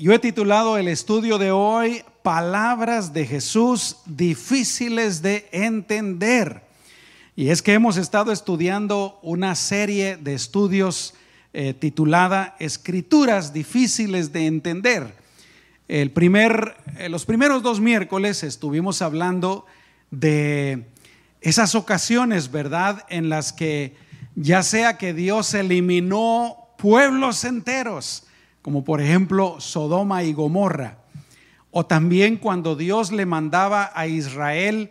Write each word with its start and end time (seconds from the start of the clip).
yo 0.00 0.14
he 0.14 0.18
titulado 0.18 0.78
el 0.78 0.88
estudio 0.88 1.36
de 1.36 1.52
hoy 1.52 2.02
Palabras 2.22 3.12
de 3.12 3.26
Jesús 3.26 3.98
difíciles 4.06 5.20
de 5.20 5.46
entender. 5.52 6.62
Y 7.36 7.50
es 7.50 7.60
que 7.60 7.74
hemos 7.74 7.98
estado 7.98 8.32
estudiando 8.32 9.18
una 9.22 9.54
serie 9.54 10.16
de 10.16 10.34
estudios 10.34 11.14
eh, 11.52 11.74
titulada 11.74 12.56
Escrituras 12.58 13.52
difíciles 13.52 14.32
de 14.32 14.46
entender. 14.46 15.14
El 15.86 16.10
primer, 16.12 16.76
eh, 16.96 17.10
los 17.10 17.26
primeros 17.26 17.62
dos 17.62 17.78
miércoles 17.80 18.42
estuvimos 18.42 19.02
hablando 19.02 19.66
de 20.10 20.86
esas 21.42 21.74
ocasiones, 21.74 22.50
¿verdad?, 22.50 23.04
en 23.10 23.28
las 23.28 23.52
que 23.52 23.96
ya 24.34 24.62
sea 24.62 24.96
que 24.96 25.12
Dios 25.12 25.52
eliminó 25.52 26.56
pueblos 26.78 27.44
enteros, 27.44 28.24
como 28.62 28.84
por 28.84 29.00
ejemplo 29.00 29.56
Sodoma 29.60 30.22
y 30.22 30.32
Gomorra, 30.32 30.98
o 31.70 31.86
también 31.86 32.36
cuando 32.36 32.76
Dios 32.76 33.12
le 33.12 33.26
mandaba 33.26 33.92
a 33.94 34.06
Israel 34.06 34.90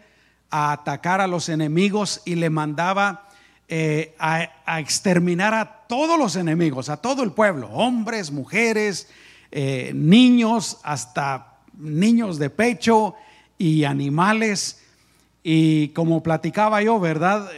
a 0.49 0.71
atacar 0.71 1.21
a 1.21 1.27
los 1.27 1.49
enemigos 1.49 2.21
y 2.25 2.35
le 2.35 2.49
mandaba 2.49 3.27
eh, 3.67 4.15
a, 4.17 4.79
exterminar 4.79 5.53
a 5.53 5.85
todos 5.87 6.17
los 6.17 6.35
enemigos, 6.35 6.89
a 6.89 6.97
todo 6.97 7.21
el 7.23 7.31
pueblo, 7.31 7.69
hombres, 7.69 8.31
mujeres, 8.31 9.09
eh, 9.51 9.91
niños, 9.93 10.79
hasta 10.83 11.59
niños 11.77 12.39
de 12.39 12.49
pecho 12.49 13.15
y 13.57 13.83
animales. 13.83 14.81
Y 15.43 15.89
como 15.89 16.23
platicaba 16.23 16.81
yo, 16.81 16.99
¿verdad? 16.99 17.49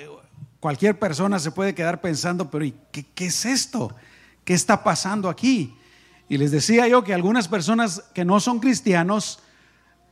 Cualquier 0.59 1.00
persona 1.00 1.39
se 1.39 1.52
puede 1.52 1.73
quedar 1.73 2.02
pensando, 2.02 2.50
pero 2.50 2.66
¿y 2.66 2.73
qué, 2.91 3.05
qué 3.16 3.28
es 3.28 3.45
esto? 3.45 3.95
¿Qué 4.44 4.53
está 4.53 4.84
pasando 4.84 5.30
aquí? 5.30 5.75
Y 6.31 6.38
les 6.38 6.52
decía 6.52 6.88
yo 6.88 7.03
que 7.03 7.13
algunas 7.13 7.49
personas 7.49 8.05
que 8.13 8.23
no 8.23 8.39
son 8.39 8.62
cristianos 8.62 9.39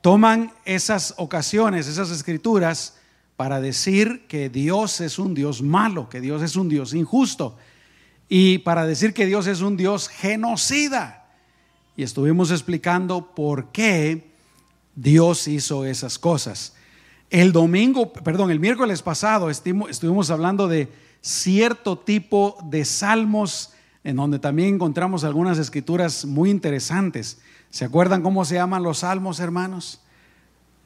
toman 0.01 0.51
esas 0.65 1.13
ocasiones, 1.15 1.87
esas 1.87 2.11
escrituras, 2.11 2.97
para 3.37 3.61
decir 3.61 4.27
que 4.27 4.49
Dios 4.49 4.99
es 4.99 5.17
un 5.17 5.33
Dios 5.33 5.61
malo, 5.61 6.09
que 6.09 6.19
Dios 6.19 6.41
es 6.41 6.57
un 6.57 6.67
Dios 6.67 6.93
injusto 6.93 7.55
y 8.27 8.57
para 8.57 8.85
decir 8.85 9.13
que 9.13 9.27
Dios 9.27 9.47
es 9.47 9.61
un 9.61 9.77
Dios 9.77 10.09
genocida. 10.09 11.25
Y 11.95 12.03
estuvimos 12.03 12.51
explicando 12.51 13.33
por 13.33 13.71
qué 13.71 14.33
Dios 14.95 15.47
hizo 15.47 15.85
esas 15.85 16.19
cosas. 16.19 16.75
El 17.29 17.53
domingo, 17.53 18.11
perdón, 18.11 18.51
el 18.51 18.59
miércoles 18.59 19.01
pasado 19.01 19.49
estuvimos 19.49 20.29
hablando 20.31 20.67
de 20.67 20.91
cierto 21.21 21.97
tipo 21.97 22.57
de 22.65 22.83
salmos 22.83 23.71
en 24.09 24.15
donde 24.15 24.39
también 24.39 24.75
encontramos 24.75 25.23
algunas 25.23 25.59
escrituras 25.59 26.25
muy 26.25 26.49
interesantes. 26.49 27.39
¿Se 27.69 27.85
acuerdan 27.85 28.23
cómo 28.23 28.43
se 28.43 28.55
llaman 28.55 28.81
los 28.81 28.99
salmos, 28.99 29.39
hermanos? 29.39 30.01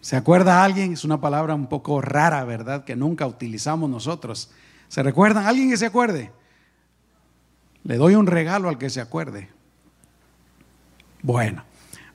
¿Se 0.02 0.18
acuerda 0.18 0.64
alguien? 0.64 0.94
Es 0.94 1.06
una 1.06 1.22
palabra 1.22 1.56
un 1.56 1.68
poco 1.68 2.02
rara, 2.02 2.44
¿verdad? 2.44 2.84
Que 2.84 2.98
nunca 2.98 3.26
utilizamos 3.26 3.90
nosotros. 3.90 4.52
¿Se 4.90 5.02
recuerdan? 5.02 5.48
¿Alguien 5.48 5.70
que 5.70 5.78
se 5.78 5.86
acuerde? 5.86 6.32
Le 7.86 7.96
doy 7.96 8.16
un 8.16 8.28
regalo 8.28 8.68
al 8.68 8.78
que 8.78 8.90
se 8.90 9.00
acuerde. 9.00 9.50
Bueno, 11.22 11.64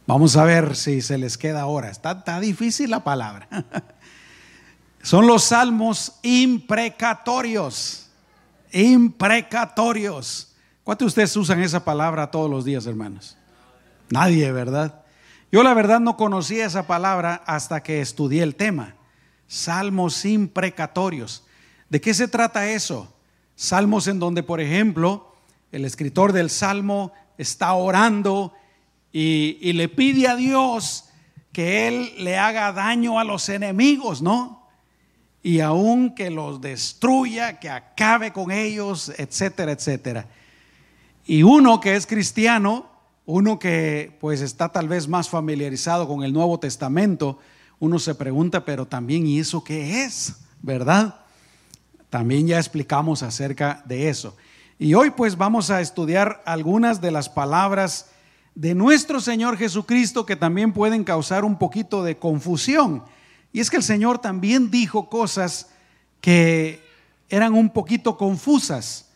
vamos 0.07 0.37
a 0.37 0.45
ver 0.45 0.77
si 0.77 1.01
se 1.01 1.17
les 1.17 1.39
queda 1.39 1.63
ahora. 1.63 1.89
Está, 1.89 2.13
está 2.13 2.39
difícil 2.39 2.91
la 2.91 3.03
palabra. 3.03 3.49
Son 5.03 5.27
los 5.27 5.45
salmos 5.45 6.19
imprecatorios. 6.23 8.11
Imprecatorios. 8.73 10.49
¿Cuántos 10.89 11.05
de 11.05 11.09
ustedes 11.09 11.37
usan 11.37 11.61
esa 11.61 11.85
palabra 11.85 12.31
todos 12.31 12.51
los 12.51 12.65
días, 12.65 12.87
hermanos? 12.87 13.37
Nadie, 14.09 14.51
¿verdad? 14.53 15.03
Yo 15.53 15.63
la 15.63 15.75
verdad 15.75 16.01
no 16.01 16.17
conocía 16.17 16.65
esa 16.65 16.87
palabra 16.87 17.43
hasta 17.45 17.83
que 17.83 18.01
estudié 18.01 18.43
el 18.43 18.55
tema. 18.55 18.95
Salmos 19.47 20.25
imprecatorios. 20.25 21.45
¿De 21.91 22.01
qué 22.01 22.15
se 22.15 22.27
trata 22.27 22.71
eso? 22.71 23.15
Salmos 23.55 24.07
en 24.07 24.19
donde, 24.19 24.43
por 24.43 24.63
ejemplo, 24.63 25.37
el 25.73 25.85
escritor 25.85 26.33
del 26.33 26.49
salmo 26.49 27.13
está 27.37 27.75
orando 27.75 28.55
y, 29.13 29.71
le 29.75 29.91
pide 29.91 30.27
a 30.27 30.37
Dios 30.37 31.11
que 31.53 31.87
Él 31.87 32.15
le 32.17 32.39
haga 32.39 32.73
daño 32.73 33.21
a 33.21 33.25
los 33.25 33.51
enemigos, 33.51 34.23
¿no? 34.23 34.67
Y 35.43 35.61
aún 35.61 36.15
que 36.15 36.31
los 36.31 36.63
destruya, 36.63 37.61
que 37.61 37.69
acabe 37.69 38.33
con 38.33 38.51
ellos, 38.51 39.13
etcétera, 39.19 39.73
etcétera. 39.73 40.27
Y 41.29 41.43
uno 41.43 41.79
que 41.79 41.95
es 41.95 42.07
cristiano, 42.07 42.87
uno 43.27 43.59
que 43.59 44.17
pues 44.19 44.41
está 44.41 44.71
tal 44.71 44.89
vez 44.89 45.09
más 45.09 45.29
familiarizado 45.29 46.09
con 46.09 46.25
el 46.25 46.33
Nuevo 46.33 46.59
Testamento, 46.59 47.39
uno 47.79 47.99
se 47.99 48.15
pregunta, 48.15 48.65
pero 48.65 48.87
también, 48.87 49.27
¿y 49.27 49.39
eso 49.39 49.63
qué 49.63 50.05
es? 50.05 50.37
¿Verdad? 50.63 51.17
También 52.09 52.47
ya 52.47 52.57
explicamos 52.57 53.23
acerca 53.23 53.83
de 53.85 54.09
eso. 54.09 54.39
Y 54.79 54.95
hoy 54.95 55.11
pues 55.11 55.37
vamos 55.37 55.71
a 55.71 55.83
estudiar 55.83 56.43
algunas 56.47 57.03
de 57.03 57.11
las 57.11 57.29
palabras 57.29 58.07
de 58.55 58.75
nuestro 58.75 59.21
Señor 59.21 59.59
Jesucristo 59.59 60.25
que 60.25 60.35
también 60.35 60.73
pueden 60.73 61.05
causar 61.05 61.45
un 61.45 61.59
poquito 61.59 62.05
de 62.05 62.17
confusión. 62.17 63.05
Y 63.53 63.61
es 63.61 63.69
que 63.69 63.77
el 63.77 63.83
Señor 63.83 64.19
también 64.19 64.71
dijo 64.71 65.11
cosas 65.11 65.69
que 66.23 66.83
eran 67.29 67.53
un 67.53 67.69
poquito 67.69 68.17
confusas. 68.17 69.11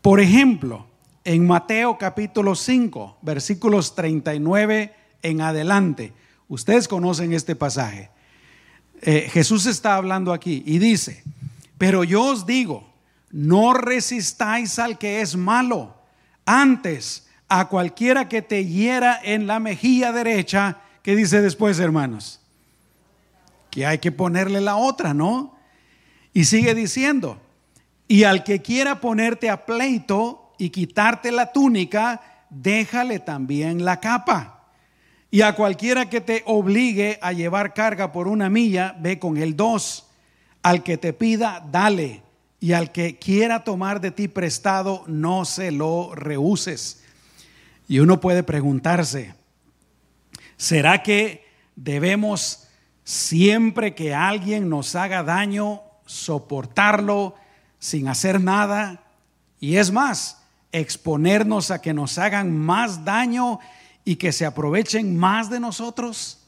Por 0.00 0.20
ejemplo, 0.20 0.86
en 1.24 1.46
Mateo 1.46 1.96
capítulo 1.96 2.54
5, 2.54 3.18
versículos 3.22 3.94
39 3.94 4.94
en 5.22 5.40
adelante. 5.40 6.12
Ustedes 6.48 6.86
conocen 6.86 7.32
este 7.32 7.56
pasaje. 7.56 8.10
Eh, 9.00 9.28
Jesús 9.32 9.66
está 9.66 9.96
hablando 9.96 10.32
aquí 10.32 10.62
y 10.66 10.78
dice, 10.78 11.24
pero 11.78 12.04
yo 12.04 12.22
os 12.22 12.46
digo, 12.46 12.92
no 13.30 13.72
resistáis 13.72 14.78
al 14.78 14.98
que 14.98 15.22
es 15.22 15.36
malo, 15.36 15.96
antes 16.44 17.26
a 17.48 17.68
cualquiera 17.68 18.28
que 18.28 18.42
te 18.42 18.66
hiera 18.66 19.18
en 19.22 19.46
la 19.46 19.60
mejilla 19.60 20.12
derecha, 20.12 20.78
¿qué 21.02 21.16
dice 21.16 21.40
después, 21.40 21.78
hermanos? 21.78 22.40
Que 23.70 23.86
hay 23.86 23.98
que 23.98 24.12
ponerle 24.12 24.60
la 24.60 24.76
otra, 24.76 25.14
¿no? 25.14 25.56
Y 26.32 26.44
sigue 26.44 26.74
diciendo, 26.74 27.40
y 28.08 28.24
al 28.24 28.44
que 28.44 28.60
quiera 28.60 29.00
ponerte 29.00 29.50
a 29.50 29.64
pleito, 29.64 30.43
y 30.58 30.70
quitarte 30.70 31.30
la 31.32 31.52
túnica, 31.52 32.46
déjale 32.50 33.18
también 33.18 33.84
la 33.84 34.00
capa. 34.00 34.54
Y 35.30 35.42
a 35.42 35.56
cualquiera 35.56 36.08
que 36.08 36.20
te 36.20 36.44
obligue 36.46 37.18
a 37.20 37.32
llevar 37.32 37.74
carga 37.74 38.12
por 38.12 38.28
una 38.28 38.48
milla, 38.48 38.94
ve 39.00 39.18
con 39.18 39.36
el 39.36 39.56
dos. 39.56 40.06
Al 40.62 40.84
que 40.84 40.96
te 40.96 41.12
pida, 41.12 41.66
dale. 41.72 42.22
Y 42.60 42.72
al 42.72 42.92
que 42.92 43.18
quiera 43.18 43.64
tomar 43.64 44.00
de 44.00 44.12
ti 44.12 44.28
prestado, 44.28 45.02
no 45.08 45.44
se 45.44 45.72
lo 45.72 46.14
rehuses. 46.14 47.02
Y 47.88 47.98
uno 47.98 48.20
puede 48.20 48.44
preguntarse, 48.44 49.34
¿será 50.56 51.02
que 51.02 51.44
debemos 51.74 52.68
siempre 53.02 53.94
que 53.94 54.14
alguien 54.14 54.68
nos 54.68 54.94
haga 54.94 55.24
daño, 55.24 55.82
soportarlo 56.06 57.34
sin 57.80 58.06
hacer 58.06 58.40
nada? 58.40 59.02
Y 59.58 59.76
es 59.76 59.90
más, 59.90 60.43
exponernos 60.74 61.70
a 61.70 61.80
que 61.80 61.94
nos 61.94 62.18
hagan 62.18 62.56
más 62.56 63.04
daño 63.04 63.60
y 64.04 64.16
que 64.16 64.32
se 64.32 64.44
aprovechen 64.44 65.16
más 65.16 65.48
de 65.48 65.60
nosotros? 65.60 66.40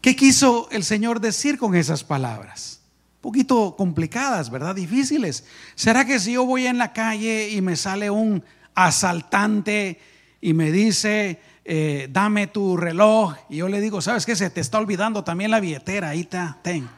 ¿Qué 0.00 0.16
quiso 0.16 0.68
el 0.70 0.82
Señor 0.82 1.20
decir 1.20 1.58
con 1.58 1.76
esas 1.76 2.02
palabras? 2.02 2.80
Un 3.16 3.20
poquito 3.20 3.76
complicadas, 3.76 4.50
¿verdad? 4.50 4.74
Difíciles. 4.74 5.44
¿Será 5.74 6.04
que 6.04 6.18
si 6.18 6.32
yo 6.32 6.46
voy 6.46 6.66
en 6.66 6.78
la 6.78 6.92
calle 6.92 7.50
y 7.50 7.60
me 7.60 7.76
sale 7.76 8.10
un 8.10 8.42
asaltante 8.74 10.00
y 10.40 10.54
me 10.54 10.72
dice, 10.72 11.38
eh, 11.64 12.08
dame 12.10 12.46
tu 12.46 12.76
reloj, 12.76 13.36
y 13.48 13.58
yo 13.58 13.68
le 13.68 13.80
digo, 13.80 14.00
¿sabes 14.00 14.26
qué? 14.26 14.34
Se 14.34 14.50
te 14.50 14.60
está 14.60 14.78
olvidando 14.78 15.22
también 15.22 15.50
la 15.50 15.60
billetera, 15.60 16.08
ahí 16.08 16.20
está, 16.20 16.58
ten. 16.62 16.88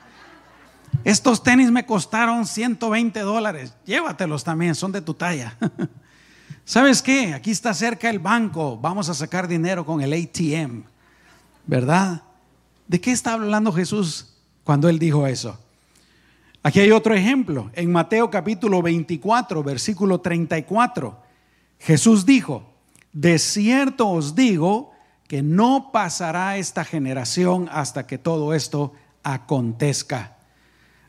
Estos 1.02 1.42
tenis 1.42 1.70
me 1.70 1.84
costaron 1.84 2.46
120 2.46 3.20
dólares, 3.20 3.74
llévatelos 3.84 4.44
también, 4.44 4.74
son 4.74 4.92
de 4.92 5.02
tu 5.02 5.12
talla. 5.12 5.58
¿Sabes 6.66 7.02
qué? 7.02 7.34
Aquí 7.34 7.50
está 7.50 7.74
cerca 7.74 8.08
el 8.08 8.18
banco, 8.18 8.78
vamos 8.78 9.10
a 9.10 9.14
sacar 9.14 9.46
dinero 9.46 9.84
con 9.84 10.00
el 10.00 10.14
ATM, 10.14 10.84
¿verdad? 11.66 12.22
¿De 12.88 12.98
qué 13.00 13.12
está 13.12 13.34
hablando 13.34 13.70
Jesús 13.70 14.34
cuando 14.64 14.88
él 14.88 14.98
dijo 14.98 15.26
eso? 15.26 15.58
Aquí 16.62 16.80
hay 16.80 16.90
otro 16.90 17.14
ejemplo, 17.14 17.70
en 17.74 17.92
Mateo 17.92 18.30
capítulo 18.30 18.80
24, 18.80 19.62
versículo 19.62 20.22
34. 20.22 21.22
Jesús 21.80 22.24
dijo, 22.24 22.72
de 23.12 23.38
cierto 23.38 24.08
os 24.08 24.34
digo 24.34 24.92
que 25.28 25.42
no 25.42 25.90
pasará 25.92 26.56
esta 26.56 26.82
generación 26.82 27.68
hasta 27.70 28.06
que 28.06 28.16
todo 28.16 28.54
esto 28.54 28.94
acontezca. 29.22 30.38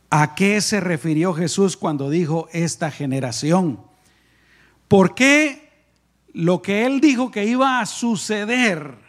¿A 0.09 0.35
qué 0.35 0.59
se 0.59 0.81
refirió 0.81 1.33
Jesús 1.33 1.77
cuando 1.77 2.09
dijo 2.09 2.49
esta 2.51 2.91
generación? 2.91 3.79
¿Por 4.87 5.15
qué 5.15 5.65
lo 6.33 6.61
que 6.61 6.85
él 6.85 6.99
dijo 6.99 7.31
que 7.31 7.45
iba 7.45 7.79
a 7.79 7.85
suceder 7.85 9.05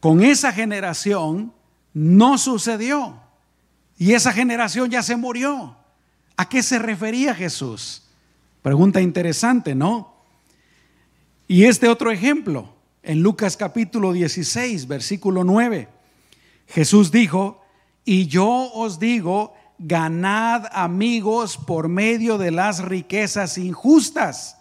con 0.00 0.22
esa 0.22 0.52
generación 0.52 1.54
no 1.94 2.36
sucedió. 2.36 3.20
Y 3.96 4.12
esa 4.12 4.32
generación 4.32 4.90
ya 4.90 5.02
se 5.02 5.16
murió. 5.16 5.76
¿A 6.36 6.48
qué 6.48 6.62
se 6.62 6.78
refería 6.78 7.34
Jesús? 7.34 8.02
Pregunta 8.60 9.00
interesante, 9.00 9.74
¿no? 9.74 10.14
Y 11.48 11.64
este 11.64 11.88
otro 11.88 12.10
ejemplo, 12.10 12.74
en 13.02 13.22
Lucas 13.22 13.56
capítulo 13.56 14.12
16, 14.12 14.88
versículo 14.88 15.44
9, 15.44 15.88
Jesús 16.68 17.10
dijo, 17.10 17.62
y 18.04 18.26
yo 18.26 18.72
os 18.74 18.98
digo, 18.98 19.54
ganad 19.78 20.66
amigos 20.72 21.56
por 21.56 21.88
medio 21.88 22.38
de 22.38 22.50
las 22.50 22.84
riquezas 22.84 23.58
injustas, 23.58 24.58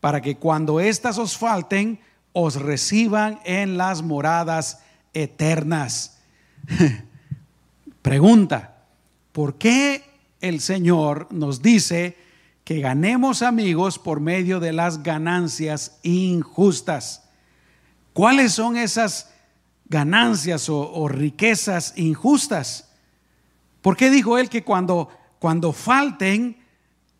para 0.00 0.20
que 0.20 0.36
cuando 0.36 0.80
éstas 0.80 1.18
os 1.18 1.36
falten, 1.36 1.98
os 2.32 2.56
reciban 2.56 3.40
en 3.44 3.76
las 3.76 4.02
moradas 4.02 4.80
eternas. 5.14 6.18
Pregunta, 8.02 8.76
¿por 9.32 9.56
qué 9.56 10.04
el 10.40 10.60
Señor 10.60 11.28
nos 11.32 11.62
dice 11.62 12.16
que 12.64 12.80
ganemos 12.80 13.42
amigos 13.42 13.98
por 13.98 14.20
medio 14.20 14.60
de 14.60 14.72
las 14.72 15.02
ganancias 15.02 15.98
injustas? 16.02 17.22
¿Cuáles 18.12 18.52
son 18.52 18.76
esas 18.76 19.30
ganancias 19.88 20.68
o, 20.68 21.08
riquezas 21.08 21.94
injustas? 21.96 22.85
¿Por 23.86 23.96
qué 23.96 24.10
dijo 24.10 24.36
él 24.36 24.48
que 24.48 24.64
cuando, 24.64 25.10
cuando 25.38 25.72
falten 25.72 26.56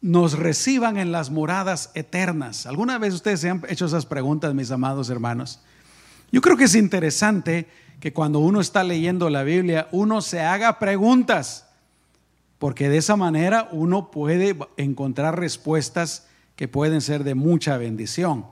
nos 0.00 0.36
reciban 0.36 0.96
en 0.96 1.12
las 1.12 1.30
moradas 1.30 1.92
eternas? 1.94 2.66
¿Alguna 2.66 2.98
vez 2.98 3.14
ustedes 3.14 3.38
se 3.38 3.50
han 3.50 3.62
hecho 3.68 3.86
esas 3.86 4.04
preguntas, 4.04 4.52
mis 4.52 4.72
amados 4.72 5.08
hermanos? 5.08 5.60
Yo 6.32 6.40
creo 6.40 6.56
que 6.56 6.64
es 6.64 6.74
interesante 6.74 7.68
que 8.00 8.12
cuando 8.12 8.40
uno 8.40 8.60
está 8.60 8.82
leyendo 8.82 9.30
la 9.30 9.44
Biblia, 9.44 9.86
uno 9.92 10.20
se 10.20 10.40
haga 10.40 10.80
preguntas, 10.80 11.68
porque 12.58 12.88
de 12.88 12.96
esa 12.96 13.14
manera 13.14 13.68
uno 13.70 14.10
puede 14.10 14.56
encontrar 14.76 15.38
respuestas 15.38 16.26
que 16.56 16.66
pueden 16.66 17.00
ser 17.00 17.22
de 17.22 17.36
mucha 17.36 17.76
bendición. 17.76 18.44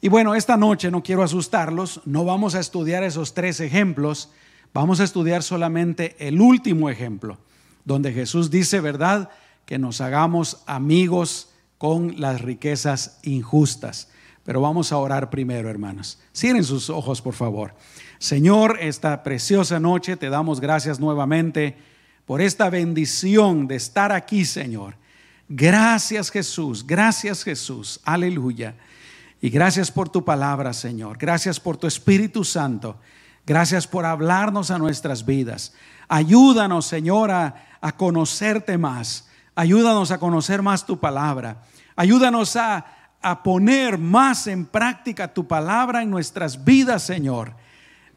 Y 0.00 0.08
bueno, 0.08 0.34
esta 0.34 0.56
noche 0.56 0.90
no 0.90 1.02
quiero 1.02 1.22
asustarlos, 1.22 2.00
no 2.06 2.24
vamos 2.24 2.54
a 2.54 2.60
estudiar 2.60 3.04
esos 3.04 3.34
tres 3.34 3.60
ejemplos, 3.60 4.30
vamos 4.74 5.00
a 5.00 5.04
estudiar 5.04 5.42
solamente 5.42 6.16
el 6.18 6.40
último 6.40 6.90
ejemplo, 6.90 7.38
donde 7.84 8.12
Jesús 8.12 8.50
dice, 8.50 8.80
¿verdad?, 8.80 9.30
que 9.64 9.78
nos 9.78 10.02
hagamos 10.02 10.62
amigos 10.66 11.48
con 11.78 12.20
las 12.20 12.42
riquezas 12.42 13.18
injustas. 13.22 14.08
Pero 14.44 14.60
vamos 14.60 14.92
a 14.92 14.98
orar 14.98 15.30
primero, 15.30 15.70
hermanos. 15.70 16.18
Cierren 16.34 16.64
sus 16.64 16.90
ojos, 16.90 17.22
por 17.22 17.32
favor. 17.32 17.74
Señor, 18.18 18.78
esta 18.80 19.22
preciosa 19.22 19.80
noche 19.80 20.16
te 20.16 20.28
damos 20.28 20.60
gracias 20.60 21.00
nuevamente 21.00 21.76
por 22.26 22.42
esta 22.42 22.68
bendición 22.68 23.66
de 23.66 23.76
estar 23.76 24.12
aquí, 24.12 24.44
Señor. 24.44 24.96
Gracias 25.48 26.30
Jesús, 26.30 26.86
gracias 26.86 27.44
Jesús, 27.44 28.00
aleluya. 28.04 28.74
Y 29.42 29.50
gracias 29.50 29.90
por 29.90 30.08
tu 30.08 30.24
palabra, 30.24 30.72
Señor. 30.72 31.18
Gracias 31.18 31.60
por 31.60 31.76
tu 31.76 31.86
Espíritu 31.86 32.44
Santo. 32.44 32.96
Gracias 33.46 33.86
por 33.86 34.06
hablarnos 34.06 34.70
a 34.70 34.78
nuestras 34.78 35.24
vidas. 35.26 35.74
Ayúdanos, 36.08 36.86
Señor, 36.86 37.30
a, 37.30 37.54
conocerte 37.96 38.78
más. 38.78 39.28
Ayúdanos 39.54 40.10
a 40.10 40.18
conocer 40.18 40.62
más 40.62 40.86
tu 40.86 40.98
palabra. 40.98 41.62
Ayúdanos 41.96 42.56
a, 42.56 42.86
a 43.20 43.42
poner 43.42 43.98
más 43.98 44.46
en 44.46 44.64
práctica 44.64 45.32
tu 45.32 45.46
palabra 45.46 46.02
en 46.02 46.10
nuestras 46.10 46.64
vidas, 46.64 47.02
Señor 47.02 47.54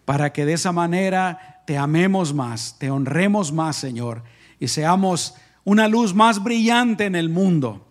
para 0.08 0.32
que 0.32 0.46
de 0.46 0.54
esa 0.54 0.72
manera 0.72 1.62
te 1.66 1.78
amemos 1.78 2.34
más, 2.34 2.78
te 2.80 2.90
honremos 2.90 3.52
más, 3.52 3.76
Señor, 3.76 4.24
y 4.58 4.70
seamos 4.70 5.36
una 5.66 5.90
luz 5.90 6.16
más 6.16 6.42
brillante 6.42 7.04
en 7.04 7.14
el 7.14 7.28
mundo. 7.28 7.86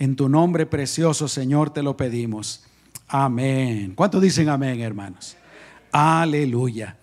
En 0.00 0.16
tu 0.16 0.28
nombre 0.28 0.66
precioso, 0.66 1.28
Señor, 1.28 1.70
te 1.70 1.84
lo 1.84 1.96
pedimos. 1.96 2.64
Amén. 3.06 3.92
¿Cuántos 3.94 4.20
dicen 4.20 4.48
amén, 4.48 4.80
hermanos? 4.80 5.36
Aleluya. 5.92 6.96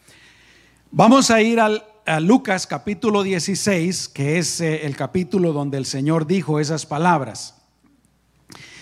Vamos 0.90 1.30
a 1.30 1.42
ir 1.42 1.60
al, 1.60 1.86
a 2.08 2.20
Lucas 2.20 2.66
capítulo 2.66 3.22
16, 3.22 4.10
que 4.10 4.40
es 4.40 4.60
eh, 4.62 4.88
el 4.88 4.96
capítulo 4.96 5.54
donde 5.54 5.78
el 5.78 5.86
Señor 5.86 6.26
dijo 6.26 6.60
esas 6.60 6.88
palabras. 6.88 7.62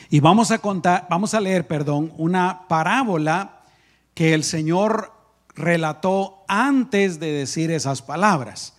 Y 0.09 0.21
vamos 0.21 0.51
a 0.51 0.59
contar, 0.59 1.07
vamos 1.09 1.33
a 1.33 1.42
leer, 1.42 1.68
perdón, 1.68 2.13
una 2.18 2.69
parábola 2.69 3.63
que 4.13 4.33
el 4.33 4.45
Señor 4.45 5.12
relató 5.54 6.45
antes 6.48 7.19
de 7.19 7.33
decir 7.33 7.69
esas 7.69 8.01
palabras. 8.01 8.77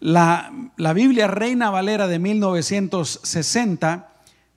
La, 0.00 0.52
Biblia 0.94 1.28
Reina 1.28 1.70
Valera 1.70 2.08
de 2.08 2.18
1960 2.18 4.12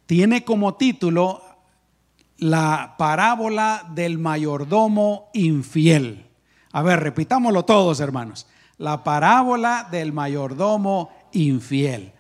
tiene 0.08 0.44
como 0.44 0.76
título 0.76 1.42
la 2.38 2.96
parábola 2.98 3.90
del 3.94 4.18
mayordomo 4.18 5.30
infiel. 5.34 6.26
A 6.72 6.82
ver, 6.82 7.00
repitámoslo 7.00 7.64
todos, 7.64 8.00
hermanos. 8.00 8.48
La 8.78 9.04
parábola 9.04 9.88
del 9.90 10.12
mayordomo 10.12 11.10
infiel. 11.32 12.12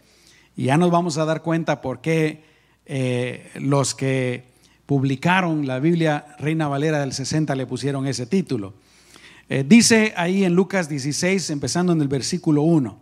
Y 0.55 0.65
ya 0.65 0.77
nos 0.77 0.91
vamos 0.91 1.17
a 1.17 1.25
dar 1.25 1.41
cuenta 1.41 1.81
por 1.81 1.99
qué 1.99 2.43
eh, 2.85 3.51
los 3.55 3.93
que 3.93 4.45
publicaron 4.85 5.67
la 5.67 5.79
Biblia 5.79 6.35
Reina 6.39 6.67
Valera 6.67 6.99
del 6.99 7.11
60 7.11 7.53
le 7.55 7.65
pusieron 7.65 8.07
ese 8.07 8.25
título. 8.25 8.73
Eh, 9.49 9.65
dice 9.67 10.13
ahí 10.15 10.43
en 10.43 10.55
Lucas 10.55 10.87
16, 10.87 11.49
empezando 11.49 11.91
en 11.91 12.01
el 12.01 12.07
versículo 12.07 12.61
1, 12.61 12.97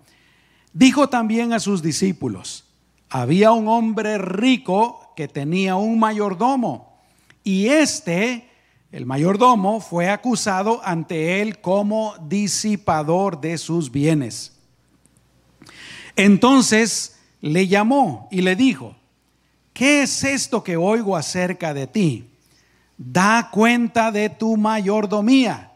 dijo 0.74 1.10
también 1.10 1.54
a 1.54 1.60
sus 1.60 1.82
discípulos, 1.84 2.66
había 3.10 3.52
un 3.52 3.68
hombre 3.68 4.18
rico 4.18 5.14
que 5.16 5.28
tenía 5.28 5.76
un 5.76 6.00
mayordomo 6.00 6.93
y 7.44 7.68
este, 7.68 8.50
el 8.92 9.06
mayordomo, 9.06 9.82
fue 9.82 10.10
acusado 10.10 10.82
ante 10.84 11.42
él 11.42 11.60
como 11.60 12.16
disipador 12.28 13.42
de 13.42 13.58
sus 13.58 13.92
bienes. 13.92 14.54
Entonces 16.16 17.20
le 17.42 17.68
llamó 17.68 18.28
y 18.32 18.42
le 18.42 18.56
dijo, 18.56 18.96
¿qué 19.74 20.04
es 20.04 20.24
esto 20.24 20.64
que 20.64 20.78
oigo 20.78 21.18
acerca 21.18 21.74
de 21.74 21.88
ti? 21.88 22.30
Da 22.98 23.50
cuenta 23.52 24.12
de 24.12 24.30
tu 24.30 24.56
mayordomía 24.58 25.72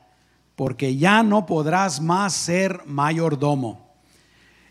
porque 0.57 0.97
ya 0.97 1.21
no 1.21 1.45
podrás 1.45 2.01
más 2.01 2.33
ser 2.33 2.81
mayordomo. 2.87 3.93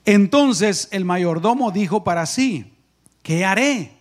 Entonces 0.04 0.88
el 0.90 1.04
mayordomo 1.04 1.70
dijo 1.70 2.02
para 2.02 2.26
sí, 2.26 2.72
¿qué 3.22 3.44
haré? 3.44 3.95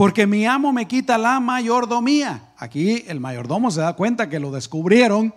Porque 0.00 0.26
mi 0.26 0.46
amo 0.46 0.72
me 0.72 0.88
quita 0.88 1.18
la 1.18 1.40
mayordomía. 1.40 2.54
Aquí 2.56 3.04
el 3.06 3.20
mayordomo 3.20 3.70
se 3.70 3.82
da 3.82 3.92
cuenta 3.92 4.30
que 4.30 4.40
lo 4.40 4.50
descubrieron, 4.50 5.34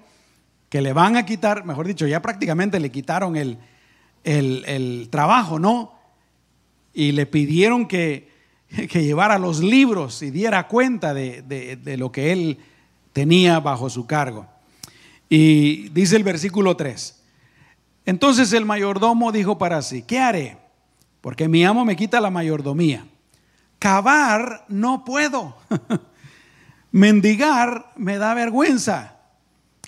que 0.70 0.82
le 0.82 0.94
van 0.94 1.18
a 1.18 1.26
quitar, 1.26 1.66
mejor 1.66 1.86
dicho, 1.86 2.08
ya 2.08 2.22
prácticamente 2.22 2.80
le 2.80 2.90
quitaron 2.90 3.36
el, 3.36 3.58
el, 4.24 5.10
trabajo, 5.12 5.60
¿no? 5.60 5.92
Y 6.94 7.12
le 7.12 7.26
pidieron 7.26 7.90
que, 7.90 8.32
que, 8.90 9.04
llevara 9.04 9.38
los 9.38 9.60
libros 9.60 10.22
y 10.22 10.32
diera 10.32 10.70
cuenta 10.70 11.14
de, 11.14 11.42
de 11.42 11.98
lo 11.98 12.14
que 12.14 12.32
él 12.32 12.60
tenía 13.12 13.60
bajo 13.60 13.90
su 13.90 14.08
cargo. 14.08 14.48
Y 15.28 15.90
dice 15.90 16.16
el 16.16 16.24
versículo 16.24 16.78
3. 16.78 17.22
Entonces 18.06 18.54
el 18.54 18.64
mayordomo 18.64 19.34
dijo 19.34 19.58
para 19.58 19.82
sí, 19.82 20.04
¿qué 20.04 20.20
haré? 20.20 20.58
Porque 21.20 21.50
mi 21.50 21.66
amo 21.66 21.84
me 21.84 21.98
quita 21.98 22.22
la 22.22 22.30
mayordomía. 22.30 23.06
Cavar 23.84 24.64
no 24.70 25.04
puedo. 25.04 25.58
Mendigar 26.94 27.92
me 27.98 28.18
da 28.18 28.34
vergüenza. 28.34 29.18